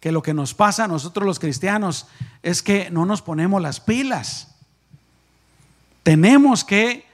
que 0.00 0.12
lo 0.12 0.22
que 0.22 0.34
nos 0.34 0.54
pasa 0.54 0.84
a 0.84 0.88
nosotros 0.88 1.24
los 1.26 1.38
cristianos 1.38 2.08
es 2.42 2.62
que 2.62 2.90
no 2.90 3.06
nos 3.06 3.22
ponemos 3.22 3.62
las 3.62 3.78
pilas. 3.78 4.48
Tenemos 6.02 6.64
que 6.64 7.06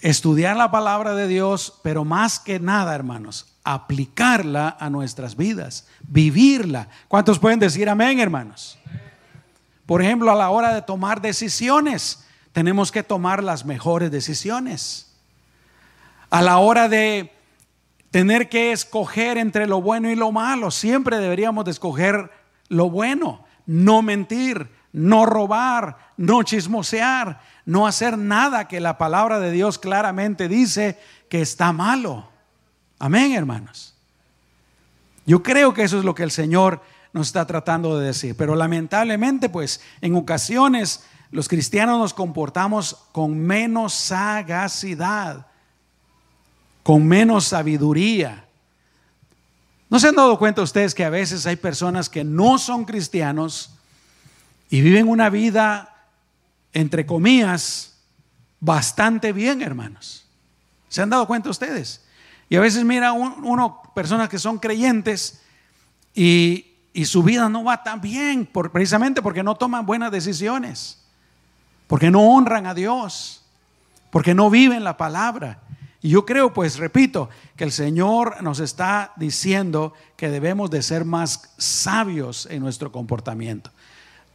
estudiar 0.00 0.56
la 0.56 0.70
palabra 0.70 1.14
de 1.14 1.26
Dios, 1.26 1.80
pero 1.82 2.04
más 2.04 2.38
que 2.38 2.60
nada, 2.60 2.94
hermanos, 2.94 3.46
aplicarla 3.64 4.76
a 4.78 4.90
nuestras 4.90 5.36
vidas, 5.36 5.86
vivirla. 6.02 6.88
¿Cuántos 7.08 7.38
pueden 7.38 7.58
decir 7.58 7.88
amén, 7.88 8.20
hermanos? 8.20 8.78
Por 9.86 10.02
ejemplo, 10.02 10.30
a 10.30 10.34
la 10.34 10.50
hora 10.50 10.74
de 10.74 10.82
tomar 10.82 11.22
decisiones, 11.22 12.26
tenemos 12.52 12.92
que 12.92 13.02
tomar 13.02 13.42
las 13.42 13.64
mejores 13.64 14.10
decisiones 14.10 15.13
a 16.34 16.42
la 16.42 16.58
hora 16.58 16.88
de 16.88 17.30
tener 18.10 18.48
que 18.48 18.72
escoger 18.72 19.38
entre 19.38 19.68
lo 19.68 19.80
bueno 19.80 20.10
y 20.10 20.16
lo 20.16 20.32
malo, 20.32 20.72
siempre 20.72 21.18
deberíamos 21.18 21.64
de 21.64 21.70
escoger 21.70 22.28
lo 22.66 22.90
bueno, 22.90 23.44
no 23.66 24.02
mentir, 24.02 24.68
no 24.92 25.26
robar, 25.26 25.96
no 26.16 26.42
chismosear, 26.42 27.40
no 27.66 27.86
hacer 27.86 28.18
nada 28.18 28.66
que 28.66 28.80
la 28.80 28.98
palabra 28.98 29.38
de 29.38 29.52
Dios 29.52 29.78
claramente 29.78 30.48
dice 30.48 30.98
que 31.28 31.40
está 31.40 31.72
malo. 31.72 32.28
Amén, 32.98 33.30
hermanos. 33.30 33.94
Yo 35.26 35.40
creo 35.40 35.72
que 35.72 35.84
eso 35.84 36.00
es 36.00 36.04
lo 36.04 36.16
que 36.16 36.24
el 36.24 36.32
Señor 36.32 36.82
nos 37.12 37.28
está 37.28 37.46
tratando 37.46 37.96
de 37.96 38.08
decir, 38.08 38.36
pero 38.36 38.56
lamentablemente 38.56 39.48
pues 39.48 39.80
en 40.00 40.16
ocasiones 40.16 41.06
los 41.30 41.48
cristianos 41.48 42.00
nos 42.00 42.12
comportamos 42.12 43.06
con 43.12 43.38
menos 43.38 43.94
sagacidad 43.94 45.46
con 46.84 47.04
menos 47.04 47.46
sabiduría. 47.46 48.44
¿No 49.88 49.98
se 49.98 50.08
han 50.08 50.14
dado 50.14 50.38
cuenta 50.38 50.62
ustedes 50.62 50.94
que 50.94 51.04
a 51.04 51.10
veces 51.10 51.46
hay 51.46 51.56
personas 51.56 52.08
que 52.08 52.22
no 52.22 52.58
son 52.58 52.84
cristianos 52.84 53.74
y 54.68 54.82
viven 54.82 55.08
una 55.08 55.30
vida, 55.30 56.06
entre 56.72 57.06
comillas, 57.06 57.96
bastante 58.60 59.32
bien, 59.32 59.62
hermanos? 59.62 60.26
¿Se 60.88 61.00
han 61.02 61.10
dado 61.10 61.26
cuenta 61.26 61.48
ustedes? 61.48 62.04
Y 62.50 62.56
a 62.56 62.60
veces 62.60 62.84
mira 62.84 63.12
uno, 63.12 63.80
personas 63.94 64.28
que 64.28 64.38
son 64.38 64.58
creyentes 64.58 65.40
y, 66.14 66.70
su 67.06 67.22
vida 67.22 67.48
no 67.48 67.64
va 67.64 67.82
tan 67.82 68.00
bien, 68.00 68.46
precisamente 68.72 69.22
porque 69.22 69.42
no 69.42 69.56
toman 69.56 69.86
buenas 69.86 70.12
decisiones, 70.12 71.02
porque 71.88 72.10
no 72.10 72.20
honran 72.20 72.66
a 72.66 72.74
Dios, 72.74 73.42
porque 74.10 74.34
no 74.34 74.50
viven 74.50 74.84
la 74.84 74.96
palabra. 74.96 75.60
Y 76.04 76.10
yo 76.10 76.26
creo, 76.26 76.52
pues, 76.52 76.76
repito, 76.76 77.30
que 77.56 77.64
el 77.64 77.72
Señor 77.72 78.42
nos 78.42 78.60
está 78.60 79.14
diciendo 79.16 79.94
que 80.18 80.28
debemos 80.28 80.70
de 80.70 80.82
ser 80.82 81.06
más 81.06 81.54
sabios 81.56 82.46
en 82.50 82.60
nuestro 82.60 82.92
comportamiento. 82.92 83.70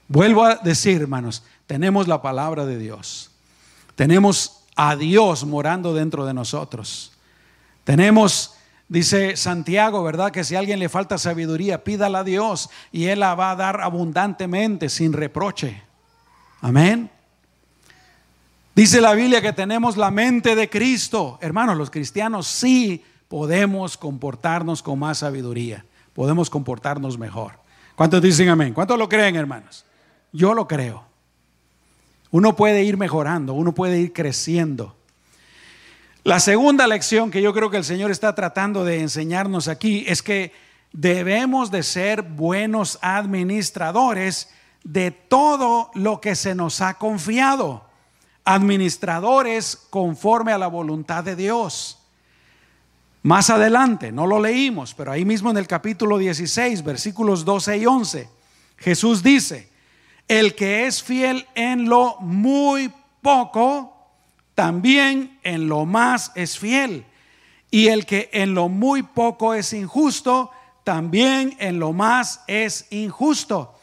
Vuelvo 0.07 0.45
a 0.45 0.55
decir, 0.55 0.99
hermanos, 0.99 1.43
tenemos 1.67 2.07
la 2.07 2.23
palabra 2.23 2.65
de 2.65 2.79
Dios. 2.79 3.29
Tenemos 3.93 4.63
a 4.75 4.95
Dios 4.95 5.45
morando 5.45 5.93
dentro 5.93 6.25
de 6.25 6.33
nosotros. 6.33 7.11
Tenemos, 7.83 8.55
dice 8.87 9.37
Santiago, 9.37 10.01
¿verdad? 10.01 10.31
Que 10.31 10.43
si 10.43 10.55
a 10.55 10.59
alguien 10.59 10.79
le 10.79 10.89
falta 10.89 11.19
sabiduría, 11.19 11.83
pídala 11.83 12.19
a 12.19 12.23
Dios 12.23 12.71
y 12.91 13.05
Él 13.05 13.19
la 13.19 13.35
va 13.35 13.51
a 13.51 13.55
dar 13.55 13.81
abundantemente, 13.81 14.89
sin 14.89 15.13
reproche. 15.13 15.83
Amén. 16.61 17.11
Dice 18.75 19.01
la 19.01 19.13
Biblia 19.13 19.41
que 19.41 19.51
tenemos 19.51 19.97
la 19.97 20.11
mente 20.11 20.55
de 20.55 20.69
Cristo. 20.69 21.37
Hermanos, 21.41 21.77
los 21.77 21.89
cristianos 21.89 22.47
sí 22.47 23.03
podemos 23.27 23.97
comportarnos 23.97 24.81
con 24.81 24.99
más 24.99 25.19
sabiduría. 25.19 25.85
Podemos 26.13 26.49
comportarnos 26.49 27.17
mejor. 27.17 27.53
¿Cuántos 27.95 28.21
dicen 28.21 28.49
amén? 28.49 28.73
¿Cuántos 28.73 28.97
lo 28.97 29.09
creen, 29.09 29.35
hermanos? 29.35 29.85
Yo 30.31 30.53
lo 30.53 30.67
creo. 30.67 31.03
Uno 32.31 32.55
puede 32.55 32.83
ir 32.83 32.95
mejorando, 32.95 33.53
uno 33.53 33.73
puede 33.73 33.99
ir 33.99 34.13
creciendo. 34.13 34.95
La 36.23 36.39
segunda 36.39 36.85
lección 36.85 37.31
que 37.31 37.41
yo 37.41 37.53
creo 37.53 37.69
que 37.69 37.77
el 37.77 37.83
Señor 37.83 38.11
está 38.11 38.35
tratando 38.35 38.85
de 38.85 39.01
enseñarnos 39.01 39.67
aquí 39.67 40.05
es 40.07 40.21
que 40.21 40.53
debemos 40.93 41.71
de 41.71 41.81
ser 41.81 42.21
buenos 42.21 42.99
administradores 43.01 44.49
de 44.83 45.11
todo 45.11 45.89
lo 45.95 46.21
que 46.21 46.35
se 46.35 46.55
nos 46.55 46.81
ha 46.81 46.93
confiado 46.95 47.88
administradores 48.49 49.77
conforme 49.91 50.51
a 50.51 50.57
la 50.57 50.65
voluntad 50.65 51.23
de 51.23 51.35
Dios. 51.35 51.99
Más 53.21 53.51
adelante, 53.51 54.11
no 54.11 54.25
lo 54.25 54.41
leímos, 54.41 54.95
pero 54.95 55.11
ahí 55.11 55.23
mismo 55.23 55.51
en 55.51 55.57
el 55.57 55.67
capítulo 55.67 56.17
16, 56.17 56.83
versículos 56.83 57.45
12 57.45 57.77
y 57.77 57.85
11, 57.85 58.29
Jesús 58.77 59.21
dice, 59.21 59.69
el 60.27 60.55
que 60.55 60.87
es 60.87 61.03
fiel 61.03 61.45
en 61.53 61.87
lo 61.87 62.15
muy 62.21 62.91
poco, 63.21 63.95
también 64.55 65.39
en 65.43 65.69
lo 65.69 65.85
más 65.85 66.31
es 66.33 66.57
fiel. 66.57 67.05
Y 67.69 67.89
el 67.89 68.07
que 68.07 68.31
en 68.33 68.55
lo 68.55 68.67
muy 68.67 69.03
poco 69.03 69.53
es 69.53 69.73
injusto, 69.73 70.49
también 70.83 71.55
en 71.59 71.77
lo 71.77 71.93
más 71.93 72.41
es 72.47 72.87
injusto. 72.89 73.75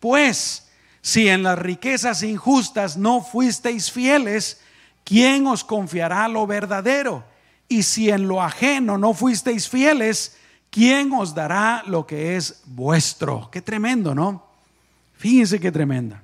Pues 0.00 0.70
si 1.02 1.28
en 1.28 1.42
las 1.42 1.58
riquezas 1.58 2.22
injustas 2.22 2.96
no 2.96 3.20
fuisteis 3.20 3.90
fieles, 3.90 4.60
¿quién 5.04 5.46
os 5.48 5.64
confiará 5.64 6.28
lo 6.28 6.46
verdadero? 6.46 7.24
Y 7.68 7.82
si 7.82 8.08
en 8.08 8.28
lo 8.28 8.40
ajeno 8.40 8.96
no 8.98 9.12
fuisteis 9.12 9.68
fieles, 9.68 10.36
¿quién 10.70 11.12
os 11.12 11.34
dará 11.34 11.82
lo 11.88 12.06
que 12.06 12.36
es 12.36 12.62
vuestro? 12.66 13.50
Qué 13.50 13.60
tremendo, 13.60 14.14
¿no? 14.14 14.46
Fíjense 15.16 15.58
qué 15.58 15.72
tremenda. 15.72 16.22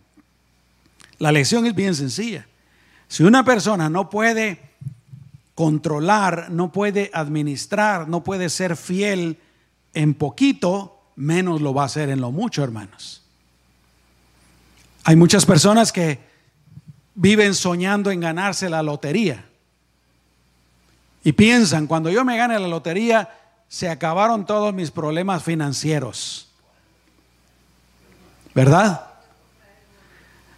La 1.19 1.33
lección 1.33 1.67
es 1.67 1.75
bien 1.75 1.97
sencilla. 1.97 2.47
Si 3.09 3.25
una 3.25 3.45
persona 3.45 3.91
no 3.91 4.09
puede 4.09 4.61
controlar, 5.57 6.51
no 6.51 6.71
puede 6.71 7.11
administrar, 7.13 8.07
no 8.07 8.23
puede 8.23 8.49
ser 8.49 8.77
fiel 8.77 9.39
en 9.93 10.15
poquito, 10.15 11.01
menos 11.17 11.61
lo 11.61 11.75
va 11.75 11.83
a 11.83 11.87
hacer 11.87 12.11
en 12.11 12.21
lo 12.21 12.31
mucho, 12.31 12.63
hermanos. 12.63 13.28
Hay 15.09 15.17
muchas 15.17 15.47
personas 15.47 15.91
que 15.91 16.19
viven 17.15 17.55
soñando 17.55 18.11
en 18.11 18.21
ganarse 18.21 18.69
la 18.69 18.83
lotería. 18.83 19.43
Y 21.25 21.33
piensan, 21.33 21.87
cuando 21.87 22.11
yo 22.11 22.27
me 22.27 22.37
gane 22.37 22.59
la 22.59 22.69
lotería, 22.69 23.35
se 23.69 23.89
acabaron 23.89 24.45
todos 24.45 24.75
mis 24.75 24.91
problemas 24.91 25.43
financieros. 25.43 26.51
¿Verdad? 28.55 29.07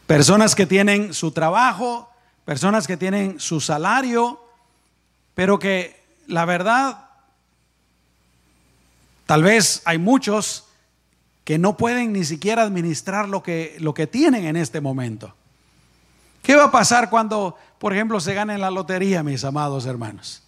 Personas 0.08 0.56
que 0.56 0.66
tienen 0.66 1.14
su 1.14 1.30
trabajo, 1.30 2.10
personas 2.44 2.88
que 2.88 2.96
tienen 2.96 3.38
su 3.38 3.60
salario, 3.60 4.44
pero 5.36 5.60
que 5.60 6.02
la 6.26 6.44
verdad, 6.44 7.04
tal 9.26 9.44
vez 9.44 9.82
hay 9.84 9.98
muchos 9.98 10.64
que 11.50 11.58
no 11.58 11.76
pueden 11.76 12.12
ni 12.12 12.24
siquiera 12.24 12.62
administrar 12.62 13.28
lo 13.28 13.42
que, 13.42 13.74
lo 13.80 13.92
que 13.92 14.06
tienen 14.06 14.44
en 14.44 14.54
este 14.54 14.80
momento. 14.80 15.34
¿Qué 16.44 16.54
va 16.54 16.66
a 16.66 16.70
pasar 16.70 17.10
cuando, 17.10 17.58
por 17.80 17.92
ejemplo, 17.92 18.20
se 18.20 18.34
gane 18.34 18.56
la 18.56 18.70
lotería, 18.70 19.24
mis 19.24 19.42
amados 19.42 19.84
hermanos? 19.84 20.44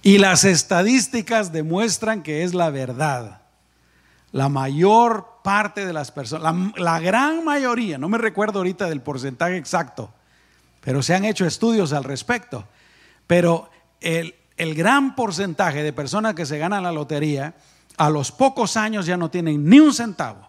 Y 0.00 0.18
las 0.18 0.44
estadísticas 0.44 1.50
demuestran 1.50 2.22
que 2.22 2.44
es 2.44 2.54
la 2.54 2.70
verdad. 2.70 3.40
La 4.30 4.48
mayor 4.48 5.26
parte 5.42 5.84
de 5.84 5.92
las 5.92 6.12
personas, 6.12 6.44
la, 6.44 6.72
la, 6.80 7.00
gran 7.00 7.44
mayoría, 7.44 7.98
no 7.98 8.08
me 8.08 8.18
recuerdo 8.18 8.60
ahorita 8.60 8.88
del 8.88 9.00
porcentaje 9.00 9.56
exacto, 9.56 10.14
pero 10.82 11.02
se 11.02 11.16
han 11.16 11.24
hecho 11.24 11.44
estudios 11.44 11.92
al 11.92 12.04
respecto. 12.04 12.64
Pero 13.26 13.68
el, 14.00 14.36
el 14.56 14.76
gran 14.76 15.16
porcentaje 15.16 15.82
de 15.82 15.92
personas 15.92 16.36
que 16.36 16.46
se 16.46 16.58
ganan 16.58 16.84
la 16.84 16.92
lotería, 16.92 17.56
a 17.98 18.08
los 18.08 18.32
pocos 18.32 18.76
años 18.76 19.06
ya 19.06 19.16
no 19.16 19.30
tienen 19.30 19.68
ni 19.68 19.80
un 19.80 19.92
centavo. 19.92 20.48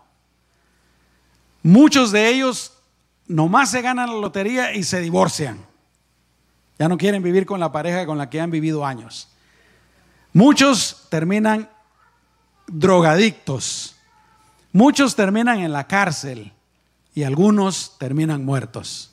Muchos 1.64 2.12
de 2.12 2.30
ellos 2.30 2.74
nomás 3.28 3.72
se 3.72 3.82
ganan 3.82 4.10
la 4.10 4.16
lotería 4.16 4.74
y 4.74 4.84
se 4.84 5.02
divorcian. 5.02 5.60
Ya 6.78 6.88
no 6.88 6.98
quieren 6.98 7.22
vivir 7.22 7.46
con 7.46 7.60
la 7.60 7.72
pareja 7.72 8.06
con 8.06 8.18
la 8.18 8.30
que 8.30 8.40
han 8.40 8.52
vivido 8.52 8.86
años. 8.86 9.28
Muchos 10.32 11.08
terminan 11.10 11.70
drogadictos. 12.68 13.96
Muchos 14.72 15.16
terminan 15.16 15.60
en 15.60 15.74
la 15.74 15.88
cárcel 15.88 16.54
y 17.16 17.24
algunos 17.24 17.98
terminan 17.98 18.46
muertos. 18.46 19.12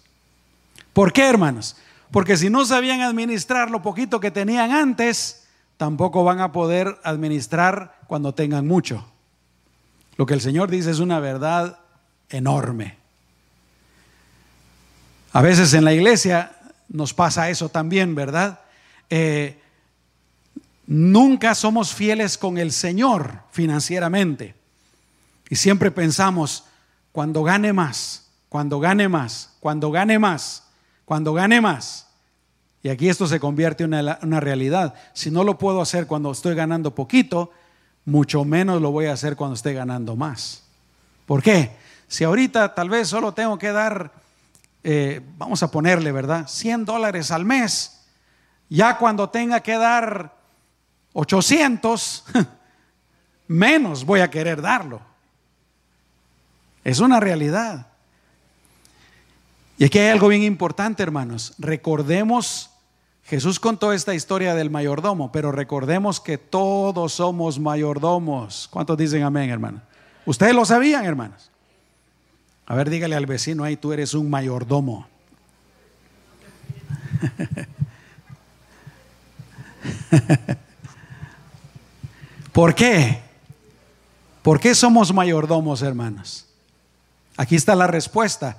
¿Por 0.93 1.13
qué, 1.13 1.29
hermanos? 1.29 1.77
Porque 2.11 2.37
si 2.37 2.51
no 2.51 2.65
sabían 2.65 3.01
administrar 3.01 3.71
lo 3.71 3.83
poquito 3.83 4.21
que 4.21 4.31
tenían 4.31 4.73
antes, 4.73 5.46
tampoco 5.77 6.25
van 6.25 6.41
a 6.41 6.53
poder 6.53 6.99
administrar 7.05 7.99
cuando 8.07 8.35
tengan 8.35 8.67
mucho. 8.67 9.05
Lo 10.17 10.27
que 10.27 10.35
el 10.35 10.41
Señor 10.41 10.71
dice 10.71 10.91
es 10.91 10.99
una 10.99 11.21
verdad 11.21 11.79
enorme. 12.29 12.97
A 15.33 15.43
veces 15.43 15.75
en 15.75 15.85
la 15.85 15.93
iglesia 15.93 16.53
nos 16.89 17.13
pasa 17.13 17.51
eso 17.51 17.69
también, 17.69 18.15
¿verdad? 18.15 18.61
Eh, 19.11 19.61
nunca 20.87 21.55
somos 21.55 21.93
fieles 21.93 22.39
con 22.39 22.57
el 22.57 22.73
Señor 22.73 23.41
financieramente. 23.51 24.55
Y 25.51 25.57
siempre 25.57 25.91
pensamos, 25.91 26.65
cuando 27.13 27.43
gane 27.43 27.73
más, 27.73 28.29
cuando 28.49 28.81
gane 28.81 29.09
más, 29.09 29.55
cuando 29.61 29.91
gane 29.91 30.19
más, 30.19 30.65
cuando 31.05 31.35
gane 31.35 31.61
más. 31.61 32.06
Y 32.83 32.89
aquí 32.89 33.09
esto 33.09 33.27
se 33.27 33.41
convierte 33.41 33.85
en 33.85 33.95
una, 33.95 34.41
realidad. 34.41 34.95
Si 35.13 35.31
no 35.31 35.45
lo 35.45 35.59
puedo 35.59 35.81
hacer 35.81 36.07
cuando 36.07 36.31
estoy 36.31 36.55
ganando 36.55 36.95
poquito, 36.95 37.51
mucho 38.05 38.45
menos 38.45 38.81
lo 38.81 38.93
voy 38.93 39.07
a 39.07 39.13
hacer 39.13 39.35
cuando 39.35 39.55
esté 39.55 39.73
ganando 39.73 40.15
más. 40.15 40.63
¿Por 41.27 41.43
qué? 41.43 41.77
Si 42.07 42.23
ahorita 42.23 42.75
tal 42.75 42.89
vez 42.89 43.09
solo 43.09 43.33
tengo 43.33 43.59
que 43.59 43.73
dar, 43.73 44.13
eh, 44.85 45.21
vamos 45.37 45.63
a 45.63 45.71
ponerle, 45.71 46.13
¿verdad? 46.13 46.47
100 46.47 46.85
dólares 46.85 47.31
al 47.33 47.45
mes, 47.45 48.05
ya 48.69 48.97
cuando 48.99 49.29
tenga 49.31 49.61
que 49.61 49.77
dar 49.77 50.33
800, 51.13 52.25
menos 53.49 54.05
voy 54.05 54.21
a 54.21 54.31
querer 54.31 54.63
darlo. 54.63 55.01
Es 56.85 57.01
una 57.01 57.19
realidad. 57.19 57.89
Y 59.79 59.85
aquí 59.85 59.99
hay 59.99 60.09
algo 60.09 60.29
bien 60.29 60.43
importante, 60.43 61.03
hermanos. 61.03 61.53
Recordemos, 61.59 62.71
Jesús 63.25 63.61
contó 63.61 63.93
esta 63.93 64.15
historia 64.15 64.55
del 64.55 64.71
mayordomo, 64.71 65.31
pero 65.33 65.53
recordemos 65.53 66.19
que 66.21 66.39
todos 66.39 67.13
somos 67.13 67.59
mayordomos. 67.59 68.69
¿Cuántos 68.71 68.97
dicen 68.97 69.23
amén, 69.23 69.51
hermano? 69.51 69.83
Ustedes 70.25 70.55
lo 70.55 70.65
sabían, 70.65 71.05
hermanos. 71.05 71.51
A 72.67 72.75
ver, 72.75 72.89
dígale 72.89 73.15
al 73.17 73.27
vecino 73.27 73.65
ahí, 73.65 73.77
tú 73.77 73.93
eres 73.93 74.15
un 74.15 74.31
mayordomo. 74.31 75.07
¿Por 82.53 82.75
qué? 82.75 83.21
¿Por 84.43 84.59
qué 84.59 84.75
somos 84.75 85.13
mayordomos, 85.13 85.83
hermanos? 85.83 86.47
Aquí 87.37 87.57
está 87.57 87.75
la 87.75 87.87
respuesta. 87.87 88.57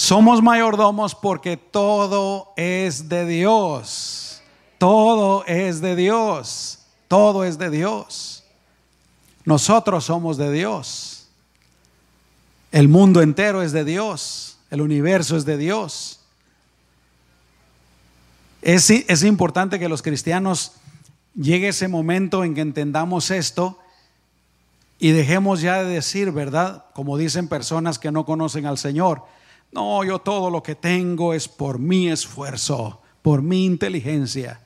Somos 0.00 0.42
mayordomos 0.42 1.14
porque 1.14 1.58
todo 1.58 2.54
es 2.56 3.10
de 3.10 3.26
Dios. 3.26 4.40
Todo 4.78 5.44
es 5.44 5.82
de 5.82 5.94
Dios. 5.94 6.78
Todo 7.06 7.44
es 7.44 7.58
de 7.58 7.68
Dios. 7.68 8.42
Nosotros 9.44 10.06
somos 10.06 10.38
de 10.38 10.50
Dios. 10.52 11.28
El 12.72 12.88
mundo 12.88 13.20
entero 13.20 13.60
es 13.60 13.72
de 13.72 13.84
Dios. 13.84 14.56
El 14.70 14.80
universo 14.80 15.36
es 15.36 15.44
de 15.44 15.58
Dios. 15.58 16.20
Es, 18.62 19.22
importante 19.22 19.78
que 19.78 19.90
los 19.90 20.00
cristianos 20.00 20.72
llegue 21.34 21.68
ese 21.68 21.88
momento 21.88 22.42
en 22.42 22.54
que 22.54 22.62
entendamos 22.62 23.30
esto 23.30 23.78
y 24.98 25.10
dejemos 25.10 25.60
ya 25.60 25.84
de 25.84 25.90
decir, 25.90 26.32
¿verdad? 26.32 26.86
Como 26.94 27.18
dicen 27.18 27.48
personas 27.48 27.98
que 27.98 28.10
no 28.10 28.24
conocen 28.24 28.64
al 28.64 28.78
Señor 28.78 29.24
no, 29.72 30.02
yo 30.04 30.18
todo 30.18 30.50
lo 30.50 30.62
que 30.62 30.74
tengo 30.74 31.32
es 31.32 31.46
por 31.46 31.78
mi 31.78 32.08
esfuerzo, 32.08 33.00
por 33.22 33.42
mi 33.42 33.64
inteligencia. 33.64 34.60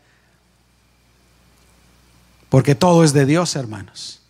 Porque 2.49 2.75
todo 2.75 3.05
es 3.05 3.13
de 3.13 3.27
Dios, 3.27 3.55
hermanos. 3.57 4.21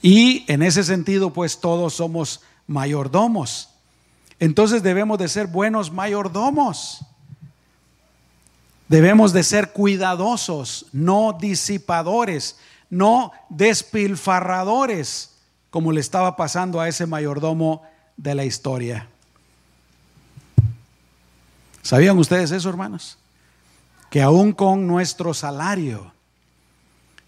Y 0.00 0.44
en 0.50 0.62
ese 0.62 0.82
sentido, 0.82 1.32
pues 1.32 1.60
todos 1.60 1.94
somos 1.94 2.40
mayordomos. 2.66 3.68
Entonces 4.38 4.82
debemos 4.82 5.18
de 5.18 5.28
ser 5.28 5.46
buenos 5.46 5.92
mayordomos. 5.92 7.04
Debemos 8.88 9.32
de 9.32 9.42
ser 9.42 9.72
cuidadosos, 9.72 10.86
no 10.92 11.36
disipadores, 11.40 12.58
no 12.90 13.32
despilfarradores, 13.48 15.36
como 15.70 15.92
le 15.92 16.00
estaba 16.00 16.36
pasando 16.36 16.80
a 16.80 16.88
ese 16.88 17.06
mayordomo 17.06 17.82
de 18.22 18.34
la 18.36 18.44
historia. 18.44 19.08
¿Sabían 21.82 22.16
ustedes 22.18 22.52
eso, 22.52 22.68
hermanos? 22.68 23.18
Que 24.10 24.22
aún 24.22 24.52
con 24.52 24.86
nuestro 24.86 25.34
salario 25.34 26.12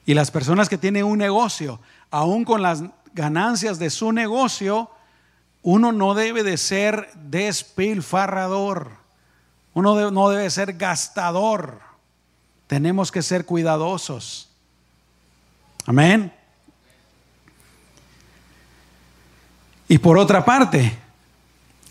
y 0.06 0.14
las 0.14 0.30
personas 0.30 0.68
que 0.68 0.78
tienen 0.78 1.04
un 1.04 1.18
negocio, 1.18 1.80
aún 2.10 2.44
con 2.44 2.62
las 2.62 2.84
ganancias 3.12 3.80
de 3.80 3.90
su 3.90 4.12
negocio, 4.12 4.88
uno 5.62 5.90
no 5.90 6.14
debe 6.14 6.44
de 6.44 6.56
ser 6.56 7.10
despilfarrador, 7.14 8.92
uno 9.72 10.10
no 10.12 10.28
debe 10.28 10.48
ser 10.50 10.74
gastador, 10.74 11.80
tenemos 12.68 13.10
que 13.10 13.22
ser 13.22 13.46
cuidadosos. 13.46 14.48
Amén. 15.86 16.32
Y 19.88 19.98
por 19.98 20.18
otra 20.18 20.44
parte, 20.44 20.96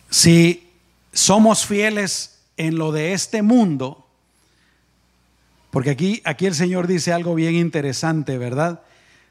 si 0.09 0.69
somos 1.11 1.65
fieles 1.65 2.39
en 2.57 2.77
lo 2.77 2.91
de 2.91 3.13
este 3.13 3.41
mundo, 3.41 4.05
porque 5.69 5.91
aquí, 5.91 6.21
aquí 6.23 6.45
el 6.45 6.55
Señor 6.55 6.87
dice 6.87 7.13
algo 7.13 7.35
bien 7.35 7.55
interesante, 7.55 8.37
¿verdad? 8.37 8.81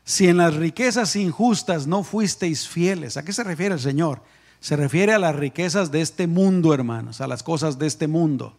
Si 0.05 0.29
en 0.29 0.39
las 0.39 0.55
riquezas 0.55 1.15
injustas 1.17 1.87
no 1.87 2.03
fuisteis 2.03 2.69
fieles, 2.69 3.17
¿a 3.17 3.25
qué 3.25 3.33
se 3.33 3.45
refiere 3.45 3.75
el 3.75 3.81
Señor? 3.81 4.21
Se 4.61 4.77
refiere 4.77 5.13
a 5.13 5.19
las 5.19 5.37
riquezas 5.37 5.91
de 5.91 6.01
este 6.01 6.27
mundo, 6.27 6.75
hermanos, 6.75 7.21
a 7.21 7.27
las 7.27 7.43
cosas 7.43 7.79
de 7.79 7.87
este 7.87 8.07
mundo. 8.07 8.57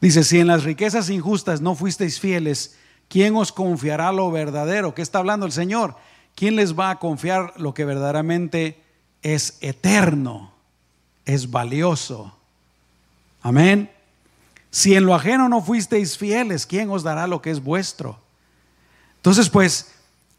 Dice, 0.00 0.24
si 0.24 0.38
en 0.38 0.46
las 0.46 0.64
riquezas 0.64 1.10
injustas 1.10 1.60
no 1.60 1.74
fuisteis 1.74 2.20
fieles, 2.20 2.76
¿quién 3.08 3.34
os 3.36 3.52
confiará 3.52 4.12
lo 4.12 4.30
verdadero? 4.30 4.94
¿Qué 4.94 5.02
está 5.02 5.18
hablando 5.18 5.44
el 5.44 5.52
Señor? 5.52 5.96
¿Quién 6.38 6.54
les 6.54 6.78
va 6.78 6.90
a 6.90 6.98
confiar 7.00 7.52
lo 7.56 7.74
que 7.74 7.84
verdaderamente 7.84 8.80
es 9.22 9.58
eterno, 9.60 10.52
es 11.24 11.50
valioso? 11.50 12.32
Amén. 13.42 13.90
Si 14.70 14.94
en 14.94 15.04
lo 15.04 15.16
ajeno 15.16 15.48
no 15.48 15.60
fuisteis 15.60 16.16
fieles, 16.16 16.64
¿quién 16.64 16.90
os 16.90 17.02
dará 17.02 17.26
lo 17.26 17.42
que 17.42 17.50
es 17.50 17.60
vuestro? 17.60 18.20
Entonces, 19.16 19.50
pues, 19.50 19.90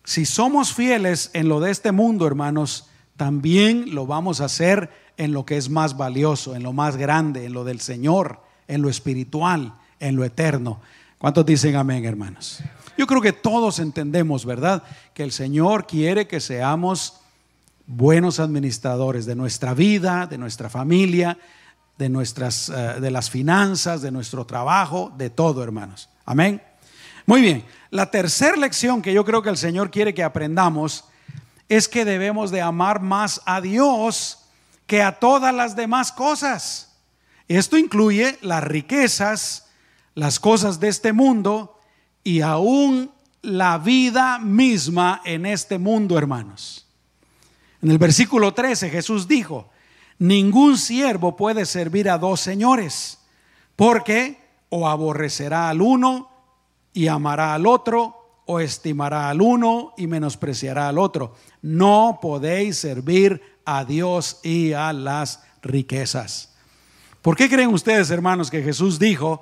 si 0.05 0.25
somos 0.25 0.73
fieles 0.73 1.31
en 1.33 1.49
lo 1.49 1.59
de 1.59 1.71
este 1.71 1.91
mundo, 1.91 2.25
hermanos, 2.25 2.87
también 3.17 3.93
lo 3.93 4.07
vamos 4.07 4.39
a 4.39 4.45
hacer 4.45 4.89
en 5.17 5.33
lo 5.33 5.45
que 5.45 5.57
es 5.57 5.69
más 5.69 5.97
valioso, 5.97 6.55
en 6.55 6.63
lo 6.63 6.71
más 6.71 6.95
grande, 6.95 7.45
en 7.45 7.51
lo 7.51 7.65
del 7.65 7.81
Señor, 7.81 8.39
en 8.69 8.81
lo 8.81 8.89
espiritual, 8.89 9.73
en 9.99 10.15
lo 10.15 10.23
eterno. 10.23 10.79
¿Cuántos 11.17 11.45
dicen 11.45 11.75
amén, 11.75 12.05
hermanos? 12.05 12.63
Yo 12.99 13.07
creo 13.07 13.21
que 13.21 13.31
todos 13.31 13.79
entendemos, 13.79 14.45
¿verdad? 14.45 14.83
Que 15.13 15.23
el 15.23 15.31
Señor 15.31 15.87
quiere 15.87 16.27
que 16.27 16.41
seamos 16.41 17.21
buenos 17.87 18.41
administradores 18.41 19.25
de 19.25 19.35
nuestra 19.35 19.73
vida, 19.73 20.27
de 20.27 20.37
nuestra 20.37 20.69
familia, 20.69 21.37
de 21.97 22.09
nuestras 22.09 22.67
eh, 22.67 22.99
de 22.99 23.09
las 23.09 23.29
finanzas, 23.29 24.01
de 24.01 24.11
nuestro 24.11 24.45
trabajo, 24.45 25.13
de 25.17 25.29
todo, 25.29 25.63
hermanos. 25.63 26.09
Amén. 26.25 26.61
Muy 27.25 27.39
bien. 27.39 27.63
La 27.89 28.11
tercera 28.11 28.57
lección 28.57 29.01
que 29.01 29.13
yo 29.13 29.23
creo 29.23 29.41
que 29.41 29.49
el 29.49 29.55
Señor 29.55 29.91
quiere 29.91 30.13
que 30.13 30.25
aprendamos 30.25 31.05
es 31.69 31.87
que 31.87 32.03
debemos 32.03 32.51
de 32.51 32.59
amar 32.59 33.01
más 33.01 33.41
a 33.45 33.61
Dios 33.61 34.39
que 34.87 35.01
a 35.01 35.19
todas 35.19 35.55
las 35.55 35.77
demás 35.77 36.11
cosas. 36.11 36.97
Esto 37.47 37.77
incluye 37.77 38.37
las 38.41 38.61
riquezas, 38.61 39.67
las 40.15 40.37
cosas 40.41 40.81
de 40.81 40.89
este 40.89 41.13
mundo 41.13 41.78
y 42.29 42.41
aún 42.41 43.09
la 43.41 43.79
vida 43.79 44.37
misma 44.37 45.19
en 45.25 45.47
este 45.47 45.79
mundo, 45.79 46.15
hermanos. 46.15 46.85
En 47.81 47.89
el 47.89 47.97
versículo 47.97 48.53
13 48.53 48.91
Jesús 48.91 49.27
dijo, 49.27 49.71
ningún 50.19 50.77
siervo 50.77 51.35
puede 51.35 51.65
servir 51.65 52.07
a 52.07 52.19
dos 52.19 52.39
señores, 52.39 53.17
porque 53.75 54.37
o 54.69 54.87
aborrecerá 54.87 55.69
al 55.69 55.81
uno 55.81 56.29
y 56.93 57.07
amará 57.07 57.55
al 57.55 57.65
otro, 57.65 58.43
o 58.45 58.59
estimará 58.59 59.27
al 59.27 59.41
uno 59.41 59.95
y 59.97 60.05
menospreciará 60.05 60.87
al 60.87 60.99
otro. 60.99 61.33
No 61.63 62.19
podéis 62.21 62.77
servir 62.77 63.41
a 63.65 63.85
Dios 63.85 64.39
y 64.43 64.73
a 64.73 64.93
las 64.93 65.41
riquezas. 65.63 66.53
¿Por 67.23 67.35
qué 67.35 67.49
creen 67.49 67.73
ustedes, 67.73 68.11
hermanos, 68.11 68.51
que 68.51 68.61
Jesús 68.61 68.99
dijo 68.99 69.41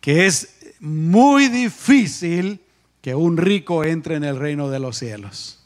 que 0.00 0.26
es 0.26 0.57
muy 0.80 1.48
difícil 1.48 2.60
que 3.00 3.14
un 3.14 3.36
rico 3.36 3.84
entre 3.84 4.16
en 4.16 4.24
el 4.24 4.38
reino 4.38 4.68
de 4.68 4.78
los 4.78 4.98
cielos? 4.98 5.58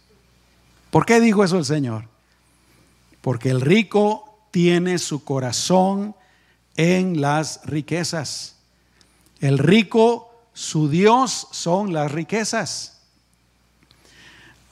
¿Por 0.90 1.06
qué 1.06 1.20
dijo 1.20 1.44
eso 1.44 1.58
el 1.58 1.64
Señor? 1.64 2.04
Porque 3.20 3.50
el 3.50 3.60
rico 3.60 4.38
tiene 4.50 4.98
su 4.98 5.24
corazón 5.24 6.14
en 6.76 7.20
las 7.20 7.60
riquezas. 7.64 8.56
El 9.40 9.58
rico 9.58 10.32
su 10.52 10.88
Dios 10.88 11.48
son 11.50 11.92
las 11.92 12.12
riquezas. 12.12 13.00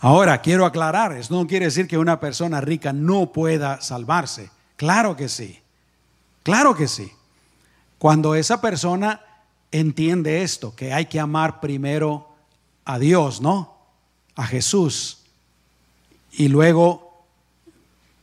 Ahora, 0.00 0.40
quiero 0.40 0.64
aclarar, 0.64 1.12
eso 1.12 1.34
no 1.34 1.46
quiere 1.46 1.66
decir 1.66 1.86
que 1.86 1.98
una 1.98 2.20
persona 2.20 2.60
rica 2.60 2.92
no 2.92 3.32
pueda 3.32 3.80
salvarse. 3.80 4.50
Claro 4.76 5.14
que 5.16 5.28
sí, 5.28 5.60
claro 6.42 6.74
que 6.74 6.88
sí. 6.88 7.12
Cuando 7.98 8.34
esa 8.34 8.62
persona 8.62 9.20
entiende 9.72 10.42
esto, 10.42 10.74
que 10.74 10.92
hay 10.92 11.06
que 11.06 11.20
amar 11.20 11.60
primero 11.60 12.28
a 12.84 12.98
Dios, 12.98 13.40
¿no? 13.40 13.76
A 14.34 14.46
Jesús. 14.46 15.22
Y 16.32 16.48
luego 16.48 17.24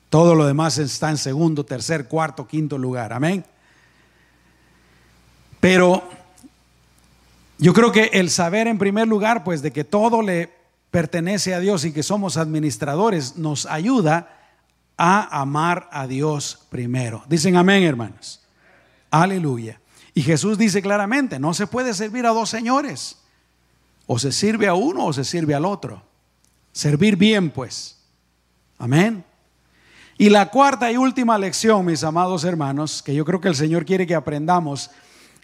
todo 0.09 0.35
lo 0.35 0.45
demás 0.45 0.77
está 0.77 1.09
en 1.09 1.17
segundo, 1.17 1.65
tercer, 1.65 2.07
cuarto, 2.07 2.47
quinto 2.47 2.77
lugar. 2.77 3.13
Amén. 3.13 3.45
Pero 5.59 6.03
yo 7.57 7.73
creo 7.73 7.91
que 7.91 8.11
el 8.13 8.29
saber 8.29 8.67
en 8.67 8.77
primer 8.77 9.07
lugar, 9.07 9.43
pues 9.43 9.61
de 9.61 9.71
que 9.71 9.83
todo 9.83 10.21
le 10.21 10.53
pertenece 10.91 11.53
a 11.53 11.59
Dios 11.59 11.85
y 11.85 11.91
que 11.91 12.03
somos 12.03 12.37
administradores, 12.37 13.37
nos 13.37 13.65
ayuda 13.65 14.37
a 14.97 15.41
amar 15.41 15.89
a 15.91 16.07
Dios 16.07 16.65
primero. 16.69 17.23
Dicen 17.27 17.55
amén, 17.55 17.83
hermanos. 17.83 18.41
Aleluya. 19.11 19.79
Y 20.17 20.23
Jesús 20.23 20.57
dice 20.57 20.81
claramente, 20.81 21.37
no 21.37 21.53
se 21.53 21.67
puede 21.67 21.93
servir 21.93 22.25
a 22.25 22.29
dos 22.29 22.49
señores. 22.49 23.19
O 24.07 24.17
se 24.17 24.31
sirve 24.31 24.67
a 24.67 24.73
uno 24.73 25.05
o 25.05 25.13
se 25.13 25.23
sirve 25.23 25.53
al 25.53 25.63
otro. 25.63 26.01
Servir 26.71 27.15
bien, 27.15 27.51
pues. 27.51 27.99
Amén. 28.79 29.23
Y 30.17 30.29
la 30.29 30.49
cuarta 30.49 30.91
y 30.91 30.97
última 30.97 31.37
lección, 31.37 31.85
mis 31.85 32.03
amados 32.03 32.45
hermanos, 32.45 33.03
que 33.03 33.13
yo 33.13 33.25
creo 33.25 33.39
que 33.39 33.49
el 33.49 33.55
Señor 33.55 33.85
quiere 33.85 34.07
que 34.07 34.15
aprendamos, 34.15 34.89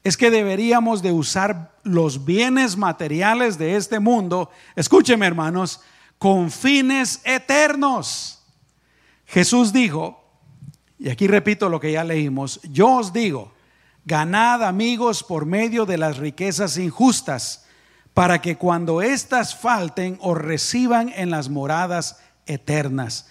es 0.03 0.17
que 0.17 0.32
deberíamos 0.32 1.03
de 1.03 1.11
usar 1.11 1.76
los 1.84 2.26
bienes 2.26 2.76
materiales 2.76 3.59
de 3.59 3.76
este 3.76 3.99
mundo, 3.99 4.49
escúcheme 4.76 5.28
hermanos, 5.28 5.82
con 6.17 6.49
fines 6.49 7.21
eternos. 7.26 8.41
Jesús 9.28 9.71
dijo, 9.71 10.19
y 10.97 11.11
aquí 11.11 11.28
repito 11.28 11.69
lo 11.69 11.80
que 11.80 11.91
ya 11.91 12.03
leímos, 12.03 12.59
yo 12.63 12.95
os 12.95 13.13
digo, 13.13 13.53
ganad 14.06 14.64
amigos 14.64 15.24
por 15.24 15.45
medio 15.45 15.86
de 15.86 15.97
las 15.97 16.18
riquezas 16.18 16.78
injustas, 16.78 17.66
para 18.14 18.41
que 18.41 18.58
cuando 18.58 19.01
éstas 19.01 19.56
falten 19.56 20.18
os 20.22 20.38
reciban 20.38 21.12
en 21.16 21.32
las 21.32 21.49
moradas 21.49 22.20
eternas. 22.45 23.28